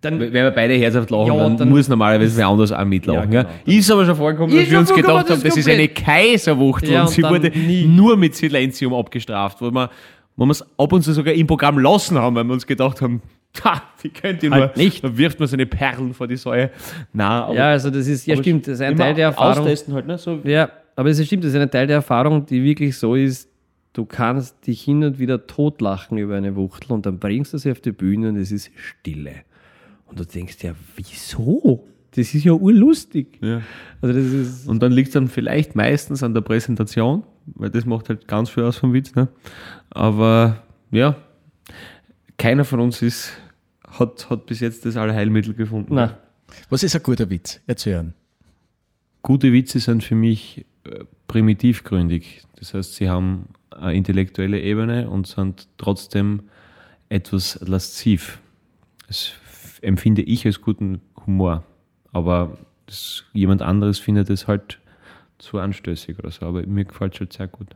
[0.01, 3.31] dann, wenn wir beide herzhaft lachen, ja, dann, muss normalerweise wer anders auch mitlachen.
[3.31, 3.55] Ja, genau.
[3.65, 7.07] Ist aber schon vorgekommen, dass wir uns gedacht haben, das ist eine Kaiserwucht ja, und,
[7.07, 7.85] und sie wurde nie.
[7.85, 9.89] nur mit Silenzium abgestraft, wo wir,
[10.37, 13.01] wo wir es ab und zu sogar im Programm lassen haben, weil wir uns gedacht
[13.01, 13.21] haben,
[13.63, 15.03] ha, wie könnt ihr nur, halt nicht.
[15.03, 16.69] da wirft man seine Perlen vor die Säue.
[17.11, 19.63] Nein, ja, also das ist, ja stimmt, das ist ein Teil der Erfahrung.
[19.63, 20.17] Austesten halt, ne?
[20.17, 20.39] So.
[20.45, 23.49] Ja, aber es stimmt, das ist ein Teil der Erfahrung, die wirklich so ist,
[23.91, 27.71] du kannst dich hin und wieder totlachen über eine Wuchtel und dann bringst du sie
[27.71, 29.43] auf die Bühne und es ist Stille.
[30.09, 31.87] Und du denkst ja, wieso?
[32.11, 33.37] Das ist ja urlustig.
[33.41, 33.61] Ja.
[34.01, 37.85] Also das ist und dann liegt es dann vielleicht meistens an der Präsentation, weil das
[37.85, 39.13] macht halt ganz viel aus vom Witz.
[39.13, 39.27] Ne?
[39.91, 41.15] Aber ja,
[42.37, 43.33] keiner von uns ist,
[43.87, 45.95] hat, hat bis jetzt das Allheilmittel gefunden.
[45.95, 46.11] Nein.
[46.69, 47.61] Was ist ein guter Witz?
[47.67, 48.13] Erzählen.
[49.21, 52.41] Gute Witze sind für mich äh, primitivgründig.
[52.55, 56.43] Das heißt, sie haben eine intellektuelle Ebene und sind trotzdem
[57.09, 58.39] etwas lasziv.
[59.07, 59.31] Das
[59.81, 61.63] empfinde ich als guten Humor.
[62.11, 64.79] Aber das, jemand anderes findet es halt
[65.37, 66.45] zu anstößig oder so.
[66.45, 67.75] Aber mir gefällt es halt sehr gut.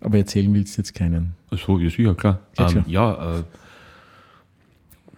[0.00, 1.34] Aber erzählen willst du jetzt keinen?
[1.50, 2.40] Achso, ja, sicher, klar.
[2.58, 3.42] Ähm, ja, äh,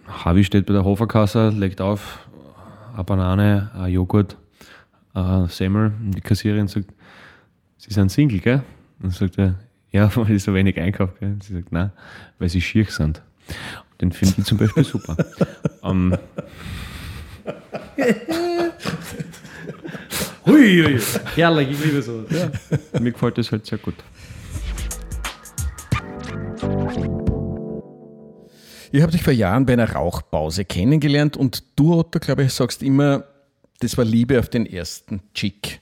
[0.07, 2.27] Harvey steht bei der Hoferkasse, legt auf
[2.93, 4.37] eine Banane, ein Joghurt,
[5.13, 5.91] ein Semmel.
[5.99, 6.93] Und die Kassiererin sagt,
[7.77, 8.63] Sie sind Single, gell?
[9.01, 9.55] Und sagt er,
[9.91, 11.13] ja, weil ich so wenig einkaufe.
[11.19, 11.37] Gell?
[11.41, 11.91] Sie sagt, nein,
[12.39, 13.21] weil sie schier sind.
[14.01, 15.15] Den finde ich zum Beispiel super.
[15.89, 16.17] um,
[20.45, 20.99] hui, hui,
[21.35, 22.25] herrlich, ich liebe so.
[22.29, 22.99] Ja.
[22.99, 23.95] Mir gefällt das halt sehr gut.
[28.91, 32.81] Ich habe dich vor Jahren bei einer Rauchpause kennengelernt und du, Otto, glaube ich, sagst
[32.83, 33.25] immer,
[33.79, 35.81] das war Liebe auf den ersten Chick.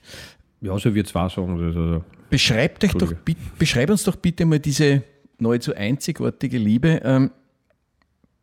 [0.60, 1.62] Ja, so wird es wahr sagen.
[1.62, 3.12] Also, beschreib, dich doch,
[3.58, 5.02] beschreib uns doch bitte mal diese
[5.38, 7.30] nahezu einzigartige Liebe, ähm,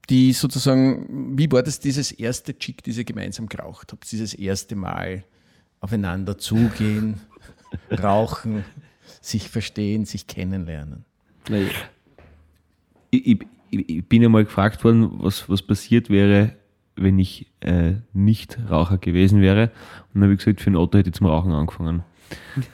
[0.10, 4.76] die sozusagen, wie war das dieses erste Chick, die ihr gemeinsam geraucht habt, dieses erste
[4.76, 5.24] Mal
[5.80, 7.22] aufeinander zugehen,
[7.92, 8.66] rauchen,
[9.22, 11.06] sich verstehen, sich kennenlernen?
[11.50, 11.74] Ich,
[13.12, 13.40] ich,
[13.70, 16.56] ich bin einmal gefragt worden, was, was passiert wäre,
[16.96, 19.72] wenn ich äh, nicht Raucher gewesen wäre.
[20.14, 22.04] Und dann habe ich gesagt, für ein Auto hätte ich zum Rauchen angefangen.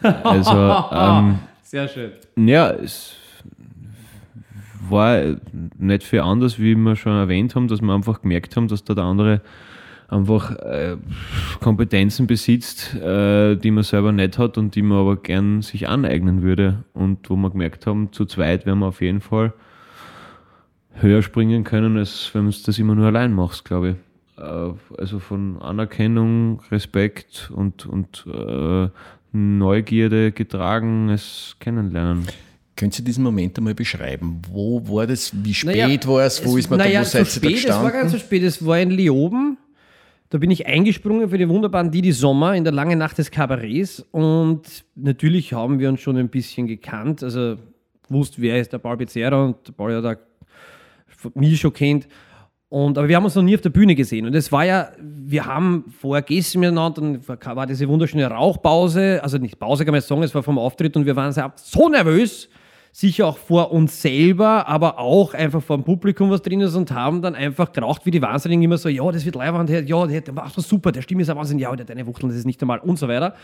[0.01, 0.51] Also,
[0.91, 2.11] ähm, Sehr schön.
[2.37, 3.15] Ja, es
[4.91, 5.38] war
[5.78, 8.93] nicht viel anders, wie wir schon erwähnt haben, dass wir einfach gemerkt haben, dass da
[8.93, 9.41] der andere
[10.10, 10.97] einfach äh,
[11.60, 16.41] Kompetenzen besitzt, äh, die man selber nicht hat und die man aber gern sich aneignen
[16.41, 16.84] würde.
[16.93, 19.54] Und wo wir gemerkt haben, zu zweit werden wir auf jeden Fall
[20.93, 24.43] höher springen können, als wenn du das immer nur allein machst, glaube ich.
[24.43, 28.89] Äh, also von Anerkennung, Respekt und, und äh,
[29.32, 32.25] Neugierde getragen, es kennenlernen.
[32.79, 34.41] Können Sie diesen Moment einmal beschreiben?
[34.49, 35.33] Wo war das?
[35.43, 36.45] Wie spät naja, war es?
[36.45, 37.05] Wo ist man naja, da?
[37.05, 38.41] Wo seid so spät, da Es war ganz so spät.
[38.41, 39.57] Es war in Lioben.
[40.29, 44.05] Da bin ich eingesprungen für die wunderbaren Didi Sommer in der langen Nacht des Kabarets.
[44.11, 44.61] Und
[44.95, 47.21] natürlich haben wir uns schon ein bisschen gekannt.
[47.21, 47.57] Also
[48.07, 52.07] wusst, wer ist der Paul Becerra und der Paul hat auch mich schon kennt.
[52.69, 54.25] Und, aber wir haben uns noch nie auf der Bühne gesehen.
[54.25, 59.37] Und es war ja, wir haben vorher gegessen miteinander, dann war diese wunderschöne Rauchpause, also
[59.37, 62.47] nicht Pause kann man sagen, es war vom Auftritt und wir waren so nervös,
[62.92, 66.92] sicher auch vor uns selber, aber auch einfach vor dem Publikum, was drin ist und
[66.92, 70.35] haben dann einfach geraucht wie die Wahnsinnigen immer so, ja, das wird live ja, der,
[70.35, 72.46] war so super, der Stimme ist ja Wahnsinn, ja, der hat eine Wuchtel, das ist
[72.46, 73.35] nicht normal und so weiter.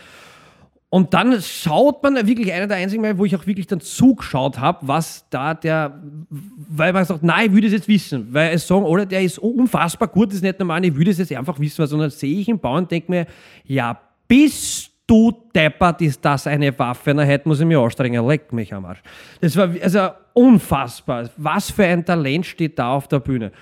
[0.88, 4.58] Und dann schaut man wirklich einer der einzigen Mal, wo ich auch wirklich dann zugeschaut
[4.58, 8.66] habe, was da der, weil man sagt, nein, ich würde es jetzt wissen, weil es
[8.66, 11.58] sagen, oder der ist unfassbar gut, das ist nicht normal, ich würde es jetzt einfach
[11.58, 13.26] wissen, sondern sehe ich ihn bauen und denke mir,
[13.64, 18.52] ja, bist du deppert, ist das eine Waffe, na, heute muss ich mich anstrengen, leck
[18.52, 19.02] mich am Arsch.
[19.40, 23.52] Das war also unfassbar, was für ein Talent steht da auf der Bühne.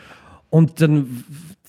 [0.51, 1.25] Und dann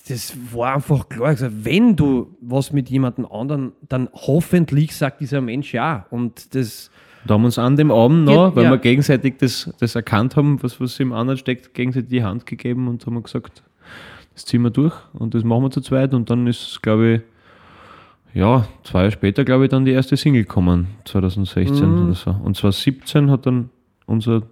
[0.08, 1.30] das war einfach klar.
[1.30, 6.06] Also, wenn du was mit jemandem anderen, dann hoffentlich sagt dieser Mensch ja.
[6.10, 6.92] Und das.
[7.26, 8.70] Da haben wir uns an dem Abend noch, weil ja.
[8.70, 12.88] wir gegenseitig das, das erkannt haben, was, was im anderen steckt, gegenseitig die Hand gegeben
[12.88, 13.64] und haben gesagt,
[14.36, 16.14] das ziehen wir durch und das machen wir zu zweit.
[16.14, 17.22] Und dann ist, glaube ich,
[18.36, 22.04] ja, zwei Jahre später, glaube ich, dann die erste Single gekommen, 2016 Mhm.
[22.06, 22.30] oder so.
[22.44, 23.70] Und 2017 hat dann
[24.06, 24.44] unser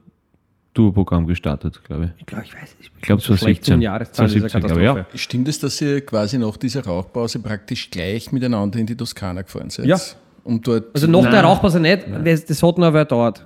[0.74, 2.10] Tourprogramm gestartet, glaube ich.
[2.22, 2.92] Ich glaube, ich weiß nicht.
[2.96, 3.74] Ich glaube so schlecht 2017.
[3.76, 4.94] in Jahreszahlen dieser 2017, glaube ich, ja.
[4.94, 5.18] Katastrophe.
[5.20, 9.70] Stimmt es, dass ihr quasi nach dieser Rauchpause praktisch gleich miteinander in die Toskana gefahren
[9.70, 9.86] seid?
[9.86, 9.98] Ja.
[10.44, 11.46] Um dort Also nach der Nein.
[11.46, 13.46] Rauchpause nicht, das, das hat noch aber dauert.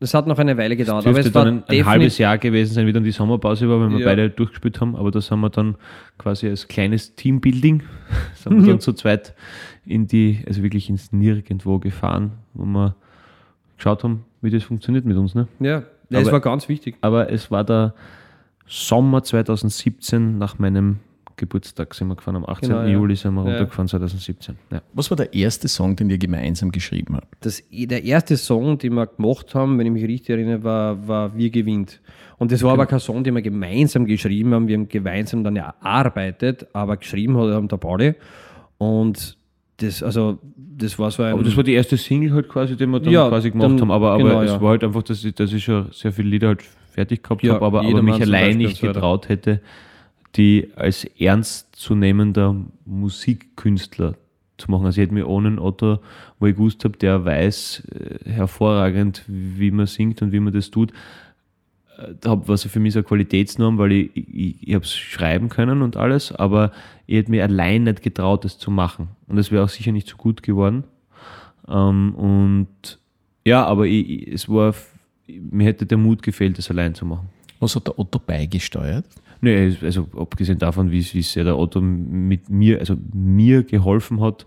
[0.00, 1.04] Das hat noch eine Weile gedauert.
[1.04, 3.68] Aber Dürfte es war dann ein, ein halbes Jahr gewesen sein, wie dann die Sommerpause
[3.68, 4.06] war, wenn wir Ja.
[4.06, 4.94] beide durchgespielt haben.
[4.94, 5.74] Aber das haben wir dann
[6.16, 7.82] quasi als kleines Teambuilding,
[8.36, 9.34] sind wir dann zu zweit
[9.88, 12.94] in die, also wirklich ins Nirgendwo gefahren, wo wir
[13.76, 15.34] geschaut haben, wie das funktioniert mit uns.
[15.34, 15.48] Ne?
[15.60, 16.96] Ja, das Aber- war ganz wichtig.
[17.00, 17.94] Aber es war der
[18.66, 20.98] Sommer 2017 nach meinem
[21.36, 22.68] Geburtstag sind wir gefahren, am 18.
[22.68, 22.88] Genau, ja.
[22.88, 23.50] Juli sind wir Ja.
[23.50, 24.56] runtergefahren, 2017.
[24.72, 24.82] Ja.
[24.92, 27.28] Was war der erste Song, den ihr gemeinsam geschrieben habt?
[27.40, 31.36] Das, der erste Song, den wir gemacht haben, wenn ich mich richtig erinnere, war, war
[31.36, 32.00] Wir gewinnt.
[32.38, 34.66] Und das war aber kein Song, den wir gemeinsam geschrieben haben.
[34.66, 38.14] Wir haben gemeinsam dann ja erarbeitet, aber geschrieben hat haben der Pauli.
[38.76, 39.37] Und
[39.78, 41.32] das, also, das war so ein.
[41.32, 43.80] Aber das war die erste Single halt quasi, die wir dann Ja, quasi gemacht dann-
[43.80, 43.90] haben.
[43.90, 44.60] Aber, aber genau, es ja.
[44.60, 47.54] war halt einfach, dass ich, dass ich schon sehr viele Lieder halt fertig gehabt Ja,
[47.54, 48.92] habe, aber, aber mich allein nicht weiter.
[48.94, 49.60] getraut hätte,
[50.36, 52.54] die als ernstzunehmender
[52.84, 54.14] Musikkünstler
[54.56, 54.86] zu machen.
[54.86, 56.00] Also ich hätte mir ohne einen Otto,
[56.40, 57.84] wo ich gewusst habe, der weiß
[58.24, 60.92] äh, hervorragend, wie man singt und wie man das tut,
[61.98, 64.96] äh, da hab, was für mich so eine Qualitätsnorm, weil ich, ich, ich habe es
[64.96, 66.72] schreiben können und alles, aber
[67.06, 69.08] ich hätte mir allein nicht getraut, das zu machen.
[69.26, 70.84] Und das wäre auch sicher nicht so gut geworden.
[71.68, 72.98] Ähm, und
[73.44, 74.74] ja, aber ich, es war,
[75.26, 77.28] mir hätte der Mut gefehlt, das allein zu machen.
[77.60, 79.04] Was hat der Otto beigesteuert?
[79.40, 84.46] Nee, also abgesehen davon, wie, wie sehr der Otto mit mir, also mir geholfen hat,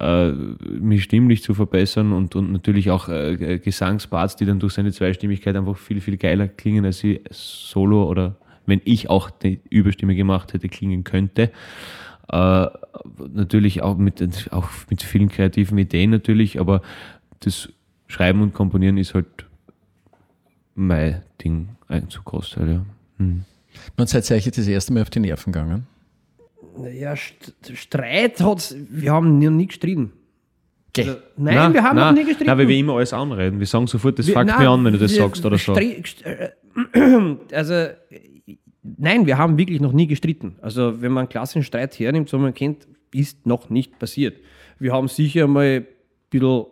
[0.00, 4.92] äh, mich stimmlich zu verbessern und, und natürlich auch äh, Gesangsparts, die dann durch seine
[4.92, 8.36] Zweistimmigkeit einfach viel, viel geiler klingen, als sie solo oder
[8.66, 11.50] wenn ich auch die Überstimme gemacht hätte, klingen könnte.
[12.30, 12.66] Äh,
[13.32, 16.82] natürlich auch mit, auch mit vielen kreativen Ideen natürlich, aber
[17.40, 17.70] das
[18.06, 19.46] Schreiben und Komponieren ist halt
[20.74, 22.86] mein Ding, ein zu Großteil, ja.
[23.18, 23.44] Hm.
[24.04, 25.86] Seid ihr euch das erste Mal auf die Nerven gegangen?
[26.86, 30.12] Ja, St Streit hat Wir haben noch nie gestritten.
[30.96, 32.46] Also, nein, wir haben nein, noch nie gestritten.
[32.48, 33.58] Nein, weil wir immer alles anreden.
[33.60, 35.56] Wir sagen sofort, das Wir- fuckt nein, mich an, wenn du das wir- sagst oder
[35.58, 35.74] so.
[35.76, 36.50] äh,
[37.52, 37.86] Also,
[38.82, 40.56] nein, wir haben wirklich noch nie gestritten.
[40.60, 44.36] Also, wenn man einen klassischen Streit hernimmt, so man kennt, ist noch nicht passiert.
[44.78, 45.86] Wir haben sicher mal ein
[46.30, 46.64] bisschen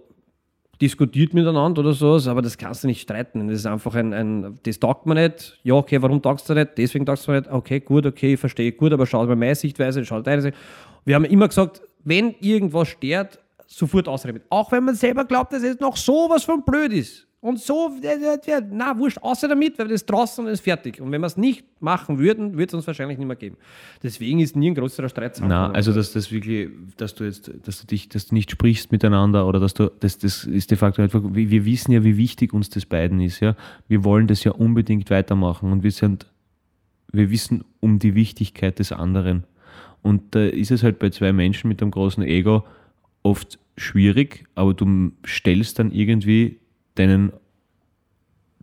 [0.80, 3.48] diskutiert miteinander oder sowas, aber das kannst du nicht streiten.
[3.48, 5.58] Das ist einfach ein, ein das taugt man nicht.
[5.62, 6.72] Ja, okay, warum taugst du nicht?
[6.76, 7.50] Deswegen taugst du nicht.
[7.50, 10.56] Okay, gut, okay, ich verstehe, gut, aber schau mal meine Sichtweise, schau deine Sicht.
[11.04, 14.42] Wir haben immer gesagt, wenn irgendwas stört, sofort ausreden.
[14.48, 17.25] Auch wenn man selber glaubt, dass es noch sowas von blöd ist.
[17.47, 17.92] Und so,
[18.72, 21.01] na, wurscht, außer damit, weil das draußen und ist fertig.
[21.01, 23.57] Und wenn wir es nicht machen würden, würde es uns wahrscheinlich nicht mehr geben.
[24.03, 27.80] Deswegen ist nie ein größerer Streit Na, also dass das wirklich, dass du jetzt, dass
[27.80, 31.01] du dich, dass du nicht sprichst miteinander oder dass du, das, das ist de facto
[31.01, 33.55] einfach, wir wir wissen ja, wie wichtig uns das beiden ist, ja.
[33.86, 36.26] Wir wollen das ja unbedingt weitermachen und wir sind,
[37.12, 39.44] wir wissen um die Wichtigkeit des anderen.
[40.03, 42.64] Und da ist es halt bei zwei Menschen mit einem großen Ego
[43.22, 46.59] oft schwierig, aber du stellst dann irgendwie
[46.99, 47.32] deinen,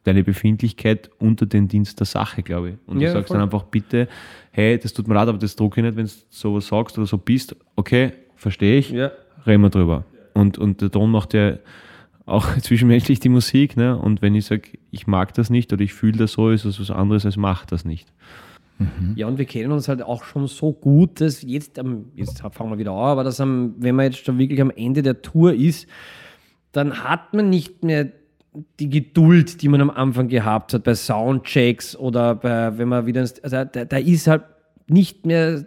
[0.03, 2.75] deine Befindlichkeit unter den Dienst der Sache, glaube ich.
[2.85, 3.37] Und Ja, du sagst voll.
[3.37, 4.07] dann einfach, bitte,
[4.51, 7.07] hey, das tut mir leid, aber das drucke ich nicht, wenn du sowas sagst oder
[7.07, 7.55] so bist.
[7.75, 9.11] Okay, verstehe ich, Ja.
[9.47, 10.03] reden wir drüber.
[10.33, 11.57] Und, und der Ton macht ja
[12.25, 13.97] auch zwischenmenschlich die Musik, ne?
[13.97, 16.79] Und wenn ich sage, ich mag das nicht oder ich fühle das so, ist das
[16.79, 18.11] was anderes als macht das nicht.
[19.15, 22.71] Ja, und wir kennen uns halt auch schon so gut, dass jetzt, am, jetzt fangen
[22.71, 25.53] wir wieder an, aber dass am, wenn man jetzt schon wirklich am Ende der Tour
[25.53, 25.87] ist,
[26.71, 28.11] dann hat man nicht mehr
[28.79, 33.21] die Geduld, die man am Anfang gehabt hat bei Soundchecks oder bei, wenn man wieder,
[33.21, 34.43] also da, da ist halt
[34.87, 35.65] nicht mehr,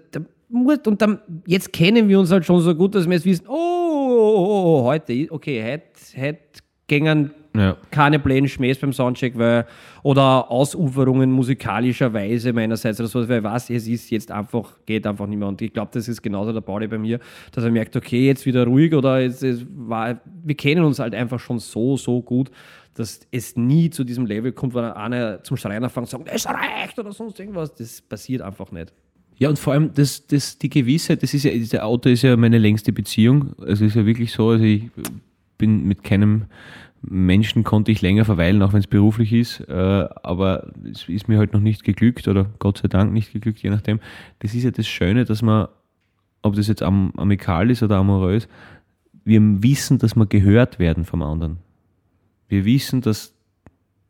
[0.49, 3.47] muss, und dann, jetzt kennen wir uns halt schon so gut, dass wir jetzt wissen,
[3.49, 6.39] oh, oh, oh, oh heute, okay, heute, heute
[6.87, 7.77] gängen Ja.
[7.91, 9.67] keine Pläne Schmähs beim Soundcheck, weil,
[10.03, 15.39] oder Ausuferungen musikalischerweise meinerseits oder so, weil weiß, es ist jetzt einfach, geht einfach nicht
[15.39, 15.49] mehr.
[15.49, 17.21] Und ich glaube, das ist genauso der Pauli bei mir,
[17.53, 21.15] dass er merkt, okay, jetzt wieder ruhig oder jetzt, es war, wir kennen uns halt
[21.15, 22.51] einfach schon so, so gut,
[22.95, 26.47] dass es nie zu diesem Level kommt, wenn einer zum Schreiner fängt und sagt, es
[26.47, 27.75] reicht oder sonst irgendwas.
[27.75, 28.93] Das passiert einfach nicht.
[29.39, 32.37] Ja, und vor allem das, das, die Gewissheit, das ist ja, dieser Auto ist ja
[32.37, 33.53] meine längste Beziehung.
[33.59, 34.85] Also es ist ja wirklich so, also ich
[35.59, 36.47] bin mit keinem
[37.03, 39.73] Menschen konnte ich länger verweilen, auch wenn es beruflich ist, äh,
[40.23, 43.71] aber es ist mir halt noch nicht geglückt oder Gott sei Dank nicht geglückt, je
[43.71, 44.01] nachdem.
[44.41, 45.69] Das ist ja das Schöne, dass man,
[46.43, 48.49] ob das jetzt am, amikal ist oder amorös,
[49.25, 51.59] wir wissen, dass wir gehört werden vom anderen.
[52.49, 53.35] Wir wissen, dass,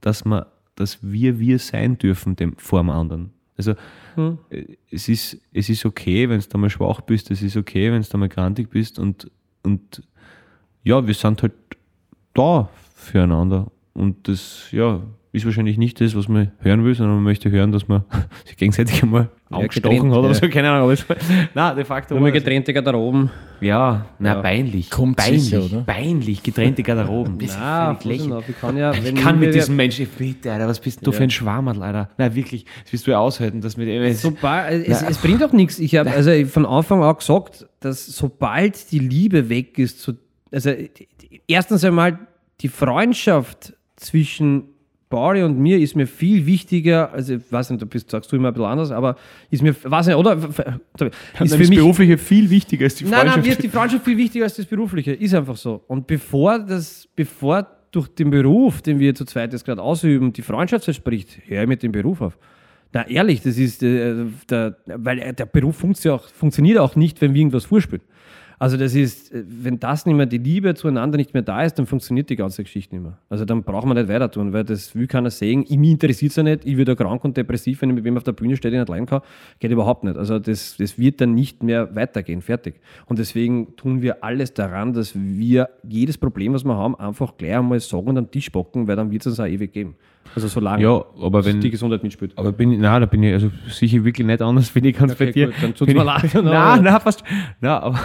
[0.00, 3.30] dass, man, dass wir wir sein dürfen dem, vor dem anderen.
[3.56, 3.74] Also
[4.14, 4.38] hm.
[4.90, 8.18] es, ist, es ist okay, wenn du mal schwach bist, es ist okay, wenn du
[8.18, 9.30] mal grantig bist und,
[9.62, 10.02] und
[10.84, 11.54] ja, wir sind halt
[12.36, 13.66] da füreinander.
[13.94, 15.00] Und das, ja,
[15.36, 18.04] ist wahrscheinlich nicht das, was man hören will, sondern man möchte hören, dass man
[18.46, 20.84] sich gegenseitig einmal ja, angestochen hat oder so, keine Ahnung.
[20.84, 21.04] Aber es,
[21.54, 22.18] nein, de facto.
[22.18, 23.30] Nur getrennte Garderoben.
[23.60, 24.42] Ja, na ja.
[24.42, 24.90] peinlich.
[24.90, 25.82] Kommt peinlich, sicher, oder?
[25.82, 27.38] peinlich, getrennte Garderoben.
[27.38, 28.06] Das na, ist.
[28.06, 31.16] Ich kann, ja, ich kann mit diesem Menschen, bitte, Alter, was bist du ja.
[31.16, 32.08] für ein Schwammerl, Alter?
[32.18, 35.52] Na wirklich, das willst du ja aushalten, dass mit äh, sobald, es, es, bringt auch
[35.52, 35.78] nichts.
[35.78, 40.12] Ich habe also von Anfang an gesagt, dass sobald die Liebe weg ist, so,
[40.50, 40.70] also
[41.46, 42.18] erstens einmal
[42.60, 44.64] die Freundschaft zwischen
[45.08, 48.36] Bari und mir ist mir viel wichtiger, also ich weiß nicht, du bist, sagst du
[48.36, 49.16] immer ein bisschen anders, aber
[49.50, 50.36] ist mir, weiß nicht, oder?
[50.36, 53.26] Ist für das mich, Berufliche viel wichtiger als die Freundschaft.
[53.26, 55.84] Nein, nein, mir ist die Freundschaft viel wichtiger als das Berufliche, ist einfach so.
[55.86, 60.42] Und bevor das, bevor durch den Beruf, den wir zu zweit jetzt gerade ausüben, die
[60.42, 62.36] Freundschaft verspricht, ich mit dem Beruf auf.
[62.92, 67.32] Na ehrlich, das ist, äh, der, weil der Beruf funktioniert auch, funktioniert auch nicht, wenn
[67.32, 68.02] wir irgendwas vorspielen.
[68.58, 71.74] Also das ist, äh, wenn das nicht mehr, die Liebe zueinander nicht mehr da ist,
[71.78, 73.18] dann funktioniert die ganze Geschichte nicht mehr.
[73.28, 75.64] Also dann braucht man nicht weiter tun, weil das will keiner sehen.
[75.68, 78.16] Ich, mich interessiert es ja nicht, ich werde krank und depressiv, wenn ich mit wem
[78.16, 79.20] auf der Bühne stehe, nicht leiden kann.
[79.58, 80.16] Geht überhaupt nicht.
[80.16, 82.80] Also das, das wird dann nicht mehr weitergehen, fertig.
[83.06, 87.56] Und deswegen tun wir alles daran, dass wir jedes Problem, was wir haben, einfach gleich
[87.56, 89.96] einmal sagen und am Tisch bocken, weil dann wird es uns auch ewig geben.
[90.34, 92.32] Also solange ja, aber wenn, die Gesundheit mitspielt.
[92.36, 95.12] Aber bin ich, nein, da bin ich also sicher wirklich nicht anders, bin ich ganz
[95.12, 95.46] okay, bei dir.
[95.46, 96.34] Gut, dann tut es mir leid.
[96.34, 97.22] Nein, nein, fast.
[97.60, 98.00] Nein, aber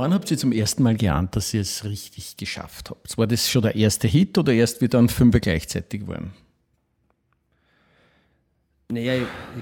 [0.00, 3.18] Wann habt ihr zum ersten Mal geahnt, dass ihr es richtig geschafft habt?
[3.18, 6.30] War das schon der erste Hit oder erst wieder ein Fünfer gleichzeitig waren?
[8.90, 9.20] Naja,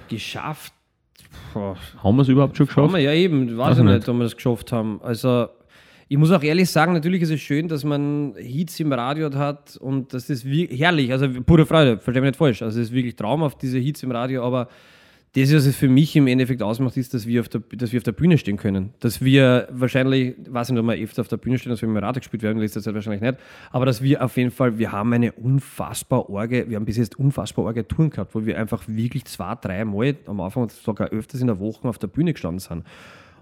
[0.09, 0.73] geschafft.
[1.53, 1.77] Boah.
[2.05, 2.87] Haben wir es überhaupt schon geschafft?
[2.87, 3.59] Haben wir, ja, eben.
[3.59, 5.03] Weiß ich nicht, nicht, ob wir es geschafft haben.
[5.03, 5.49] Also,
[6.07, 9.77] ich muss auch ehrlich sagen, natürlich ist es schön, dass man Hits im Radio hat
[9.79, 11.11] und das ist herrlich.
[11.11, 12.63] Also, pure Freude, verstehe mich nicht falsch.
[12.63, 14.69] Also, es ist wirklich traumhaft, diese Hits im Radio, aber
[15.35, 17.99] das, was es für mich im Endeffekt ausmacht, ist, dass wir auf der, dass wir
[17.99, 18.95] auf der Bühne stehen können.
[19.01, 21.97] Dass wir wahrscheinlich, weiß nicht, ob wir öfter auf der Bühne stehen, als wir im
[21.97, 23.37] Radio gespielt werden, in letzter Zeit wahrscheinlich nicht,
[23.71, 27.19] aber dass wir auf jeden Fall, wir haben eine unfassbar orge, wir haben bis jetzt
[27.19, 31.41] unfassbar orge Touren gehabt, wo wir einfach wirklich zwei, drei Mal am Anfang sogar öfters
[31.41, 32.85] in der Woche auf der Bühne gestanden sind.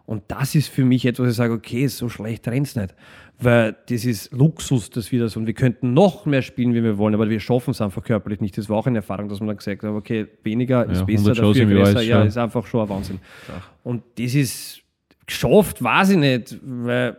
[0.06, 2.94] Und das ist für mich etwas, wo ich sage, okay, so schlecht rennt es nicht.
[3.38, 6.96] Weil das ist Luxus, dass wir das und wir könnten noch mehr spielen, wie wir
[6.96, 8.56] wollen, aber wir schaffen es einfach körperlich nicht.
[8.56, 11.34] Das war auch eine Erfahrung, dass man dann gesagt hat, okay, weniger ist ja, besser,
[11.34, 13.18] dafür größer, ja, ist einfach schon ein Wahnsinn.
[13.52, 13.68] Ach.
[13.82, 14.80] Und das ist
[15.26, 17.18] geschafft, weiß ich nicht, weil,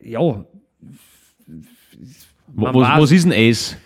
[0.00, 0.44] ja,
[2.54, 3.76] was, was, ist ein Ace?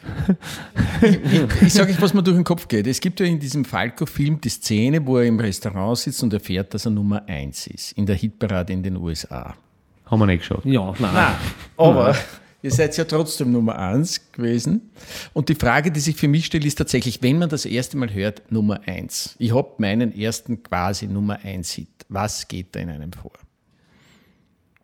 [1.63, 2.87] ich sage euch, was mir durch den Kopf geht.
[2.87, 6.75] Es gibt ja in diesem Falco-Film die Szene, wo er im Restaurant sitzt und erfährt,
[6.75, 9.55] dass er Nummer 1 ist in der Hitparade in den USA.
[10.07, 10.65] Haben wir nicht geschaut.
[10.65, 11.15] Ja, nein.
[11.15, 11.35] nein.
[11.77, 12.17] Aber nein.
[12.63, 14.91] ihr seid ja trotzdem Nummer 1 gewesen.
[15.33, 18.13] Und die Frage, die sich für mich stellt, ist tatsächlich, wenn man das erste Mal
[18.13, 19.37] hört, Nummer 1.
[19.39, 21.89] Ich habe meinen ersten quasi Nummer 1 Hit.
[22.09, 23.33] Was geht da in einem vor?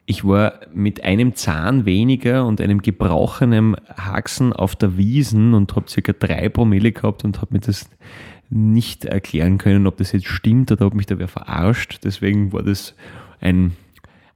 [0.05, 5.89] Ich war mit einem Zahn weniger und einem gebrochenen Haxen auf der Wiesen und habe
[5.89, 7.89] circa drei Promille gehabt und habe mir das
[8.51, 12.01] nicht erklären können, ob das jetzt stimmt oder ob mich da wer verarscht.
[12.05, 12.95] Deswegen war das
[13.41, 13.73] ein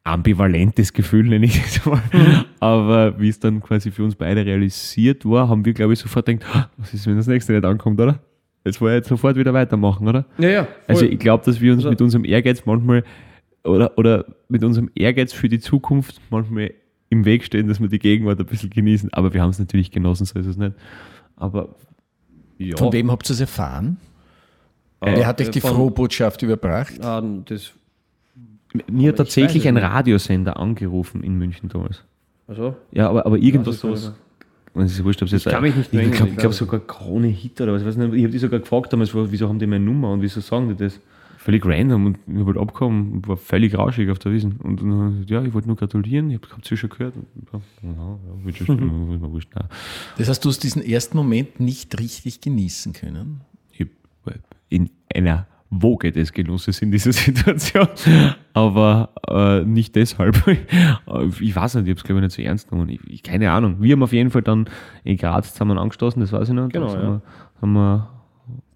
[0.05, 2.01] ambivalentes Gefühl, nenne ich es mal.
[2.13, 2.45] Mhm.
[2.61, 6.27] Aber wie es dann quasi für uns beide realisiert war, haben wir, glaube ich, sofort
[6.27, 8.21] gedacht, ah, was ist, wenn das nächste nicht ankommt, oder?
[8.65, 10.25] Jetzt wollen wir jetzt sofort wieder weitermachen, oder?
[10.39, 10.65] Ja, ja.
[10.65, 10.73] Voll.
[10.87, 13.05] Also ich glaube, dass wir uns also, mit unserem Ehrgeiz manchmal
[13.67, 16.73] oder, oder mit unserem Ehrgeiz für die Zukunft manchmal
[17.09, 19.13] im Weg stehen, dass wir die Gegenwart ein bisschen genießen.
[19.13, 20.75] Aber wir haben es natürlich genossen, so ist es nicht.
[21.37, 21.77] Aber
[22.59, 22.77] ja.
[22.77, 23.99] Von wem habt ihr es erfahren?
[25.01, 26.95] Äh, Wer hat euch die von, Frohbotschaft überbracht?
[27.03, 27.73] Ah, das,
[28.91, 32.03] mir hat tatsächlich ein Radiosender angerufen in München damals.
[32.47, 32.77] Also?
[32.93, 34.13] Ja, aber, aber irgendwas sowas.
[34.75, 37.61] Es ist wurscht, ob jetzt ich kann mich nicht Ich glaube glaub sogar Krone Hit
[37.63, 37.81] oder was.
[37.81, 40.21] Ich, weiß nicht, ich habe die sogar gefragt damals, wieso haben die meine Nummer und
[40.21, 41.01] wieso sagen die das?
[41.47, 44.57] Völlig random und ich wollte abkommen und war völlig rauschig auf der Wiesen.
[44.57, 47.15] Und dann, ja, ich wollte nur gratulieren, ich habe es schon gehört.
[47.53, 48.19] Ja, ja,
[48.75, 49.39] mhm.
[50.19, 53.43] Das heißt, du hast diesen ersten Moment nicht richtig genießen können?
[53.71, 53.87] Ich,
[54.71, 57.87] in einer Woge des Genusses in dieser Situation,
[58.53, 60.43] aber äh, nicht deshalb.
[61.41, 62.89] ich weiß nicht, ich habe es glaube ich nicht so ernst genommen.
[62.89, 63.77] Ich, ich, keine Ahnung.
[63.79, 64.69] Wir haben auf jeden Fall dann
[65.05, 66.69] in Graz zusammen angestoßen, das weiß ich noch.
[66.71, 66.95] Genau, ja.
[66.95, 67.23] haben, wir,
[67.61, 68.16] haben wir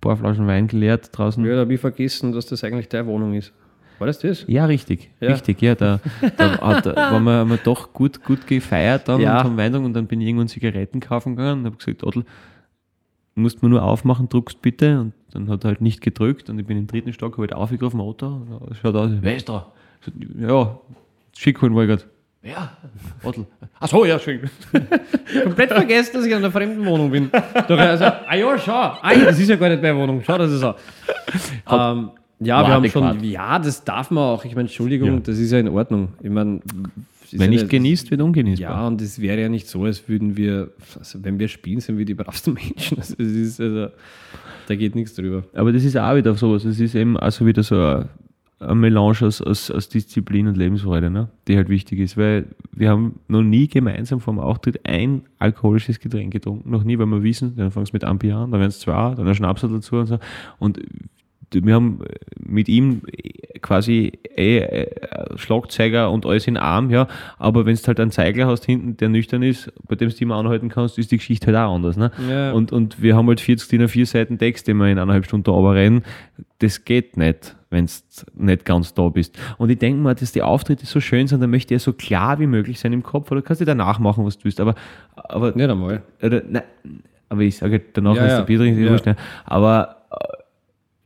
[0.01, 1.45] paar Flaschen Wein geleert draußen.
[1.45, 3.53] Ja, da habe ich vergessen, dass das eigentlich deine Wohnung ist.
[3.99, 4.45] War das das?
[4.49, 5.11] Ja, richtig.
[5.21, 5.29] Ja.
[5.33, 5.75] Richtig, ja.
[5.75, 6.01] Da,
[6.39, 9.39] da, hat, da waren, wir, haben wir doch gut, gut gefeiert dann Ja.
[9.39, 12.25] und haben Wein und dann bin ich irgendwann Zigaretten kaufen gegangen und habe gesagt, Adel,
[13.35, 15.01] musst mir nur aufmachen, druckst bitte.
[15.01, 17.53] Und dann hat er halt nicht gedrückt und ich bin im dritten Stock, habe halt
[17.53, 18.41] aufgegriffen, Auto.
[18.81, 19.71] Schaut aus, wer ist da?
[20.39, 20.81] Ja,
[21.37, 22.05] schick holen gerade.
[22.43, 22.73] Ja,
[23.23, 23.47] Adel.
[23.79, 24.49] Ach so, ja, schön.
[25.45, 27.31] Komplett vergessen, dass ich in einer fremden Wohnung bin.
[27.69, 28.73] Doch, also, ah ja, schau.
[28.73, 30.23] Ah, das ist ja gar nicht meine Wohnung.
[30.25, 30.75] Schau, das ist so.
[31.71, 32.11] Ähm,
[32.41, 33.17] ja, wir haben adäquat.
[33.17, 34.45] schon, ja, das darf man auch.
[34.47, 35.21] Ich meine, Entschuldigung, Ja.
[35.21, 36.15] das ist ja in Ordnung.
[36.23, 36.61] Ich meine,
[37.25, 38.71] ist Wer ja nicht genießt, wird ungenießbar.
[38.71, 41.99] Ja, und es wäre ja nicht so, als würden wir, also wenn wir spielen, sind
[41.99, 42.97] wir die bravsten Menschen.
[42.99, 43.89] Also, es ist, also,
[44.67, 45.45] da geht nichts drüber.
[45.55, 46.65] Aber das ist auch wieder sowas.
[46.65, 48.09] Es ist eben also wieder so ein
[48.61, 51.29] Melange aus, aus, aus Disziplin und Lebensfreude, ne?
[51.49, 52.17] die halt wichtig ist.
[52.17, 56.71] Weil wir haben noch nie gemeinsam vom Auftritt ein alkoholisches Getränk getrunken.
[56.71, 59.15] Noch nie, weil wir wissen, dann fangst du mit Ampi an, dann werden es zwei,
[59.15, 60.19] dann ein Schnaps dazu und so.
[60.59, 60.79] Und
[61.53, 62.01] wir haben
[62.39, 63.03] mit ihm
[63.61, 67.09] quasi eh, äh, Schlagzeuger und alles in Arm, ja.
[67.39, 70.37] Aber wenn du halt einen Zeigler hast hinten, der nüchtern ist, bei dem du immer
[70.37, 71.97] anhalten kannst, ist die Geschichte halt auch anders.
[71.97, 72.11] Ne?
[72.29, 72.53] Ja.
[72.53, 75.51] Und, und wir haben halt 40 DIN A4 Seiten Text, den wir in eineinhalb Stunden
[75.51, 76.03] runterrennen.
[76.59, 77.93] Das geht nicht, wenn du
[78.45, 79.39] nicht ganz da bist.
[79.59, 82.39] Und ich denke mal, dass die Auftritte so schön sind, dann möchte er so klar
[82.41, 84.61] wie möglich sein im Kopf, oder kannst du danach machen, was du willst.
[84.61, 84.75] Aber,
[85.15, 86.03] aber Nicht einmal.
[86.23, 86.63] oder, nein,
[87.29, 88.39] aber ich sage danach, Ja, ja.
[88.41, 89.13] du Bier trinkst, ist Ja.
[89.13, 89.19] ne?
[89.45, 90.43] aber äh,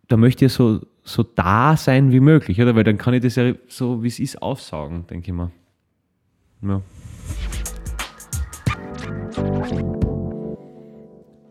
[0.09, 2.75] da möchte ich so, so da sein wie möglich, oder?
[2.75, 5.51] Weil dann kann ich das ja so, wie es ist, aufsaugen, denke ich mal.
[6.63, 6.81] Ja.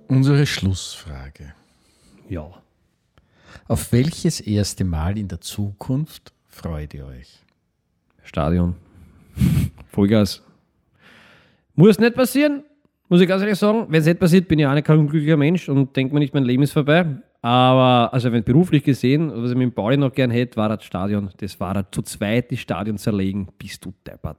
[0.07, 1.53] Unsere Schlussfrage.
[2.29, 2.47] Ja.
[3.73, 7.39] Auf welches erste Mal in der Zukunft freut ihr euch?
[8.21, 8.75] Stadion.
[9.87, 10.43] Vollgas.
[11.73, 12.61] Muss nicht passieren,
[13.09, 13.87] muss ich ganz ehrlich sagen.
[13.89, 16.35] Wenn es nicht passiert, bin ich auch nicht kein unglücklicher Mensch und denke mir nicht,
[16.35, 17.03] mein Leben ist vorbei.
[17.41, 20.83] Aber, also wenn beruflich gesehen, was ich mit dem Pauli noch gern hätte, war das
[20.83, 21.31] Stadion.
[21.37, 24.37] Das war das zu zweit, die Stadion zerlegen, bist du deppert.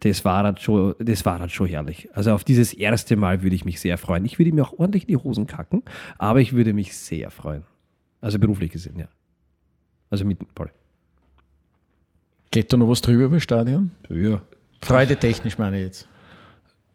[0.00, 2.10] Das war das schon, das war das schon herrlich.
[2.12, 4.26] Also auf dieses erste Mal würde ich mich sehr freuen.
[4.26, 5.82] Ich würde mir auch ordentlich die Hosen kacken,
[6.18, 7.64] aber ich würde mich sehr freuen.
[8.24, 9.06] Also beruflich gesehen, ja.
[10.08, 10.70] Also mit dem Pauli.
[12.50, 13.90] Geht da noch was drüber über Stadion?
[14.08, 14.40] Ja.
[14.80, 16.08] Freude technisch meine ich jetzt.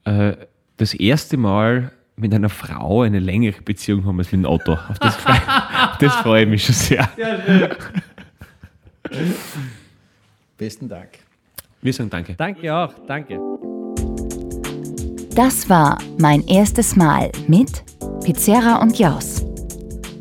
[0.05, 0.35] Äh,
[0.77, 4.73] das erste Mal mit einer Frau eine längere Beziehung haben als mit dem Auto.
[4.73, 5.33] Auf das, freu-
[5.99, 7.07] das freue ich mich schon sehr.
[10.57, 11.09] Besten Dank.
[11.81, 12.33] Wir sagen Danke.
[12.35, 13.39] Danke auch, danke.
[15.35, 17.83] Das war mein erstes Mal mit
[18.23, 19.45] Pizzerra und Jaus.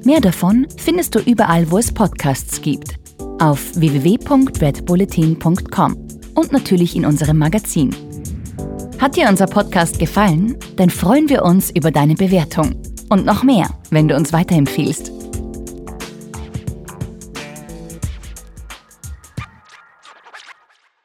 [0.08, 2.98] Mehr davon findest du überall, wo es Podcasts gibt.
[3.40, 7.94] Auf www.redbulletin.com und natürlich in unserem Magazin.
[8.98, 10.56] Hat dir unser Podcast gefallen?
[10.76, 12.80] Dann freuen wir uns über deine Bewertung.
[13.10, 15.12] Und noch mehr, wenn du uns weiterempfiehlst.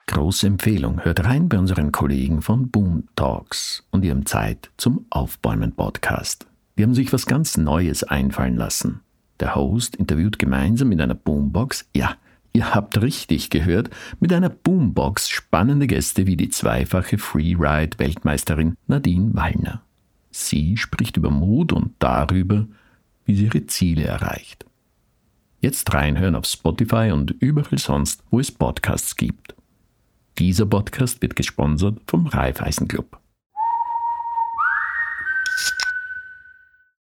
[0.07, 1.03] Große Empfehlung.
[1.03, 6.47] Hört rein bei unseren Kollegen von Boom Talks und ihrem Zeit zum Aufbäumen Podcast.
[6.77, 9.01] Die haben sich was ganz Neues einfallen lassen.
[9.39, 12.15] Der Host interviewt gemeinsam mit einer Boombox, ja,
[12.51, 19.81] ihr habt richtig gehört, mit einer Boombox spannende Gäste wie die zweifache Freeride-Weltmeisterin Nadine Wallner.
[20.31, 22.67] Sie spricht über Mut und darüber,
[23.25, 24.65] wie sie ihre Ziele erreicht.
[25.61, 29.55] Jetzt reinhören auf Spotify und überall sonst, wo es Podcasts gibt.
[30.39, 33.19] Dieser Podcast wird gesponsert vom Raiffeisen Club.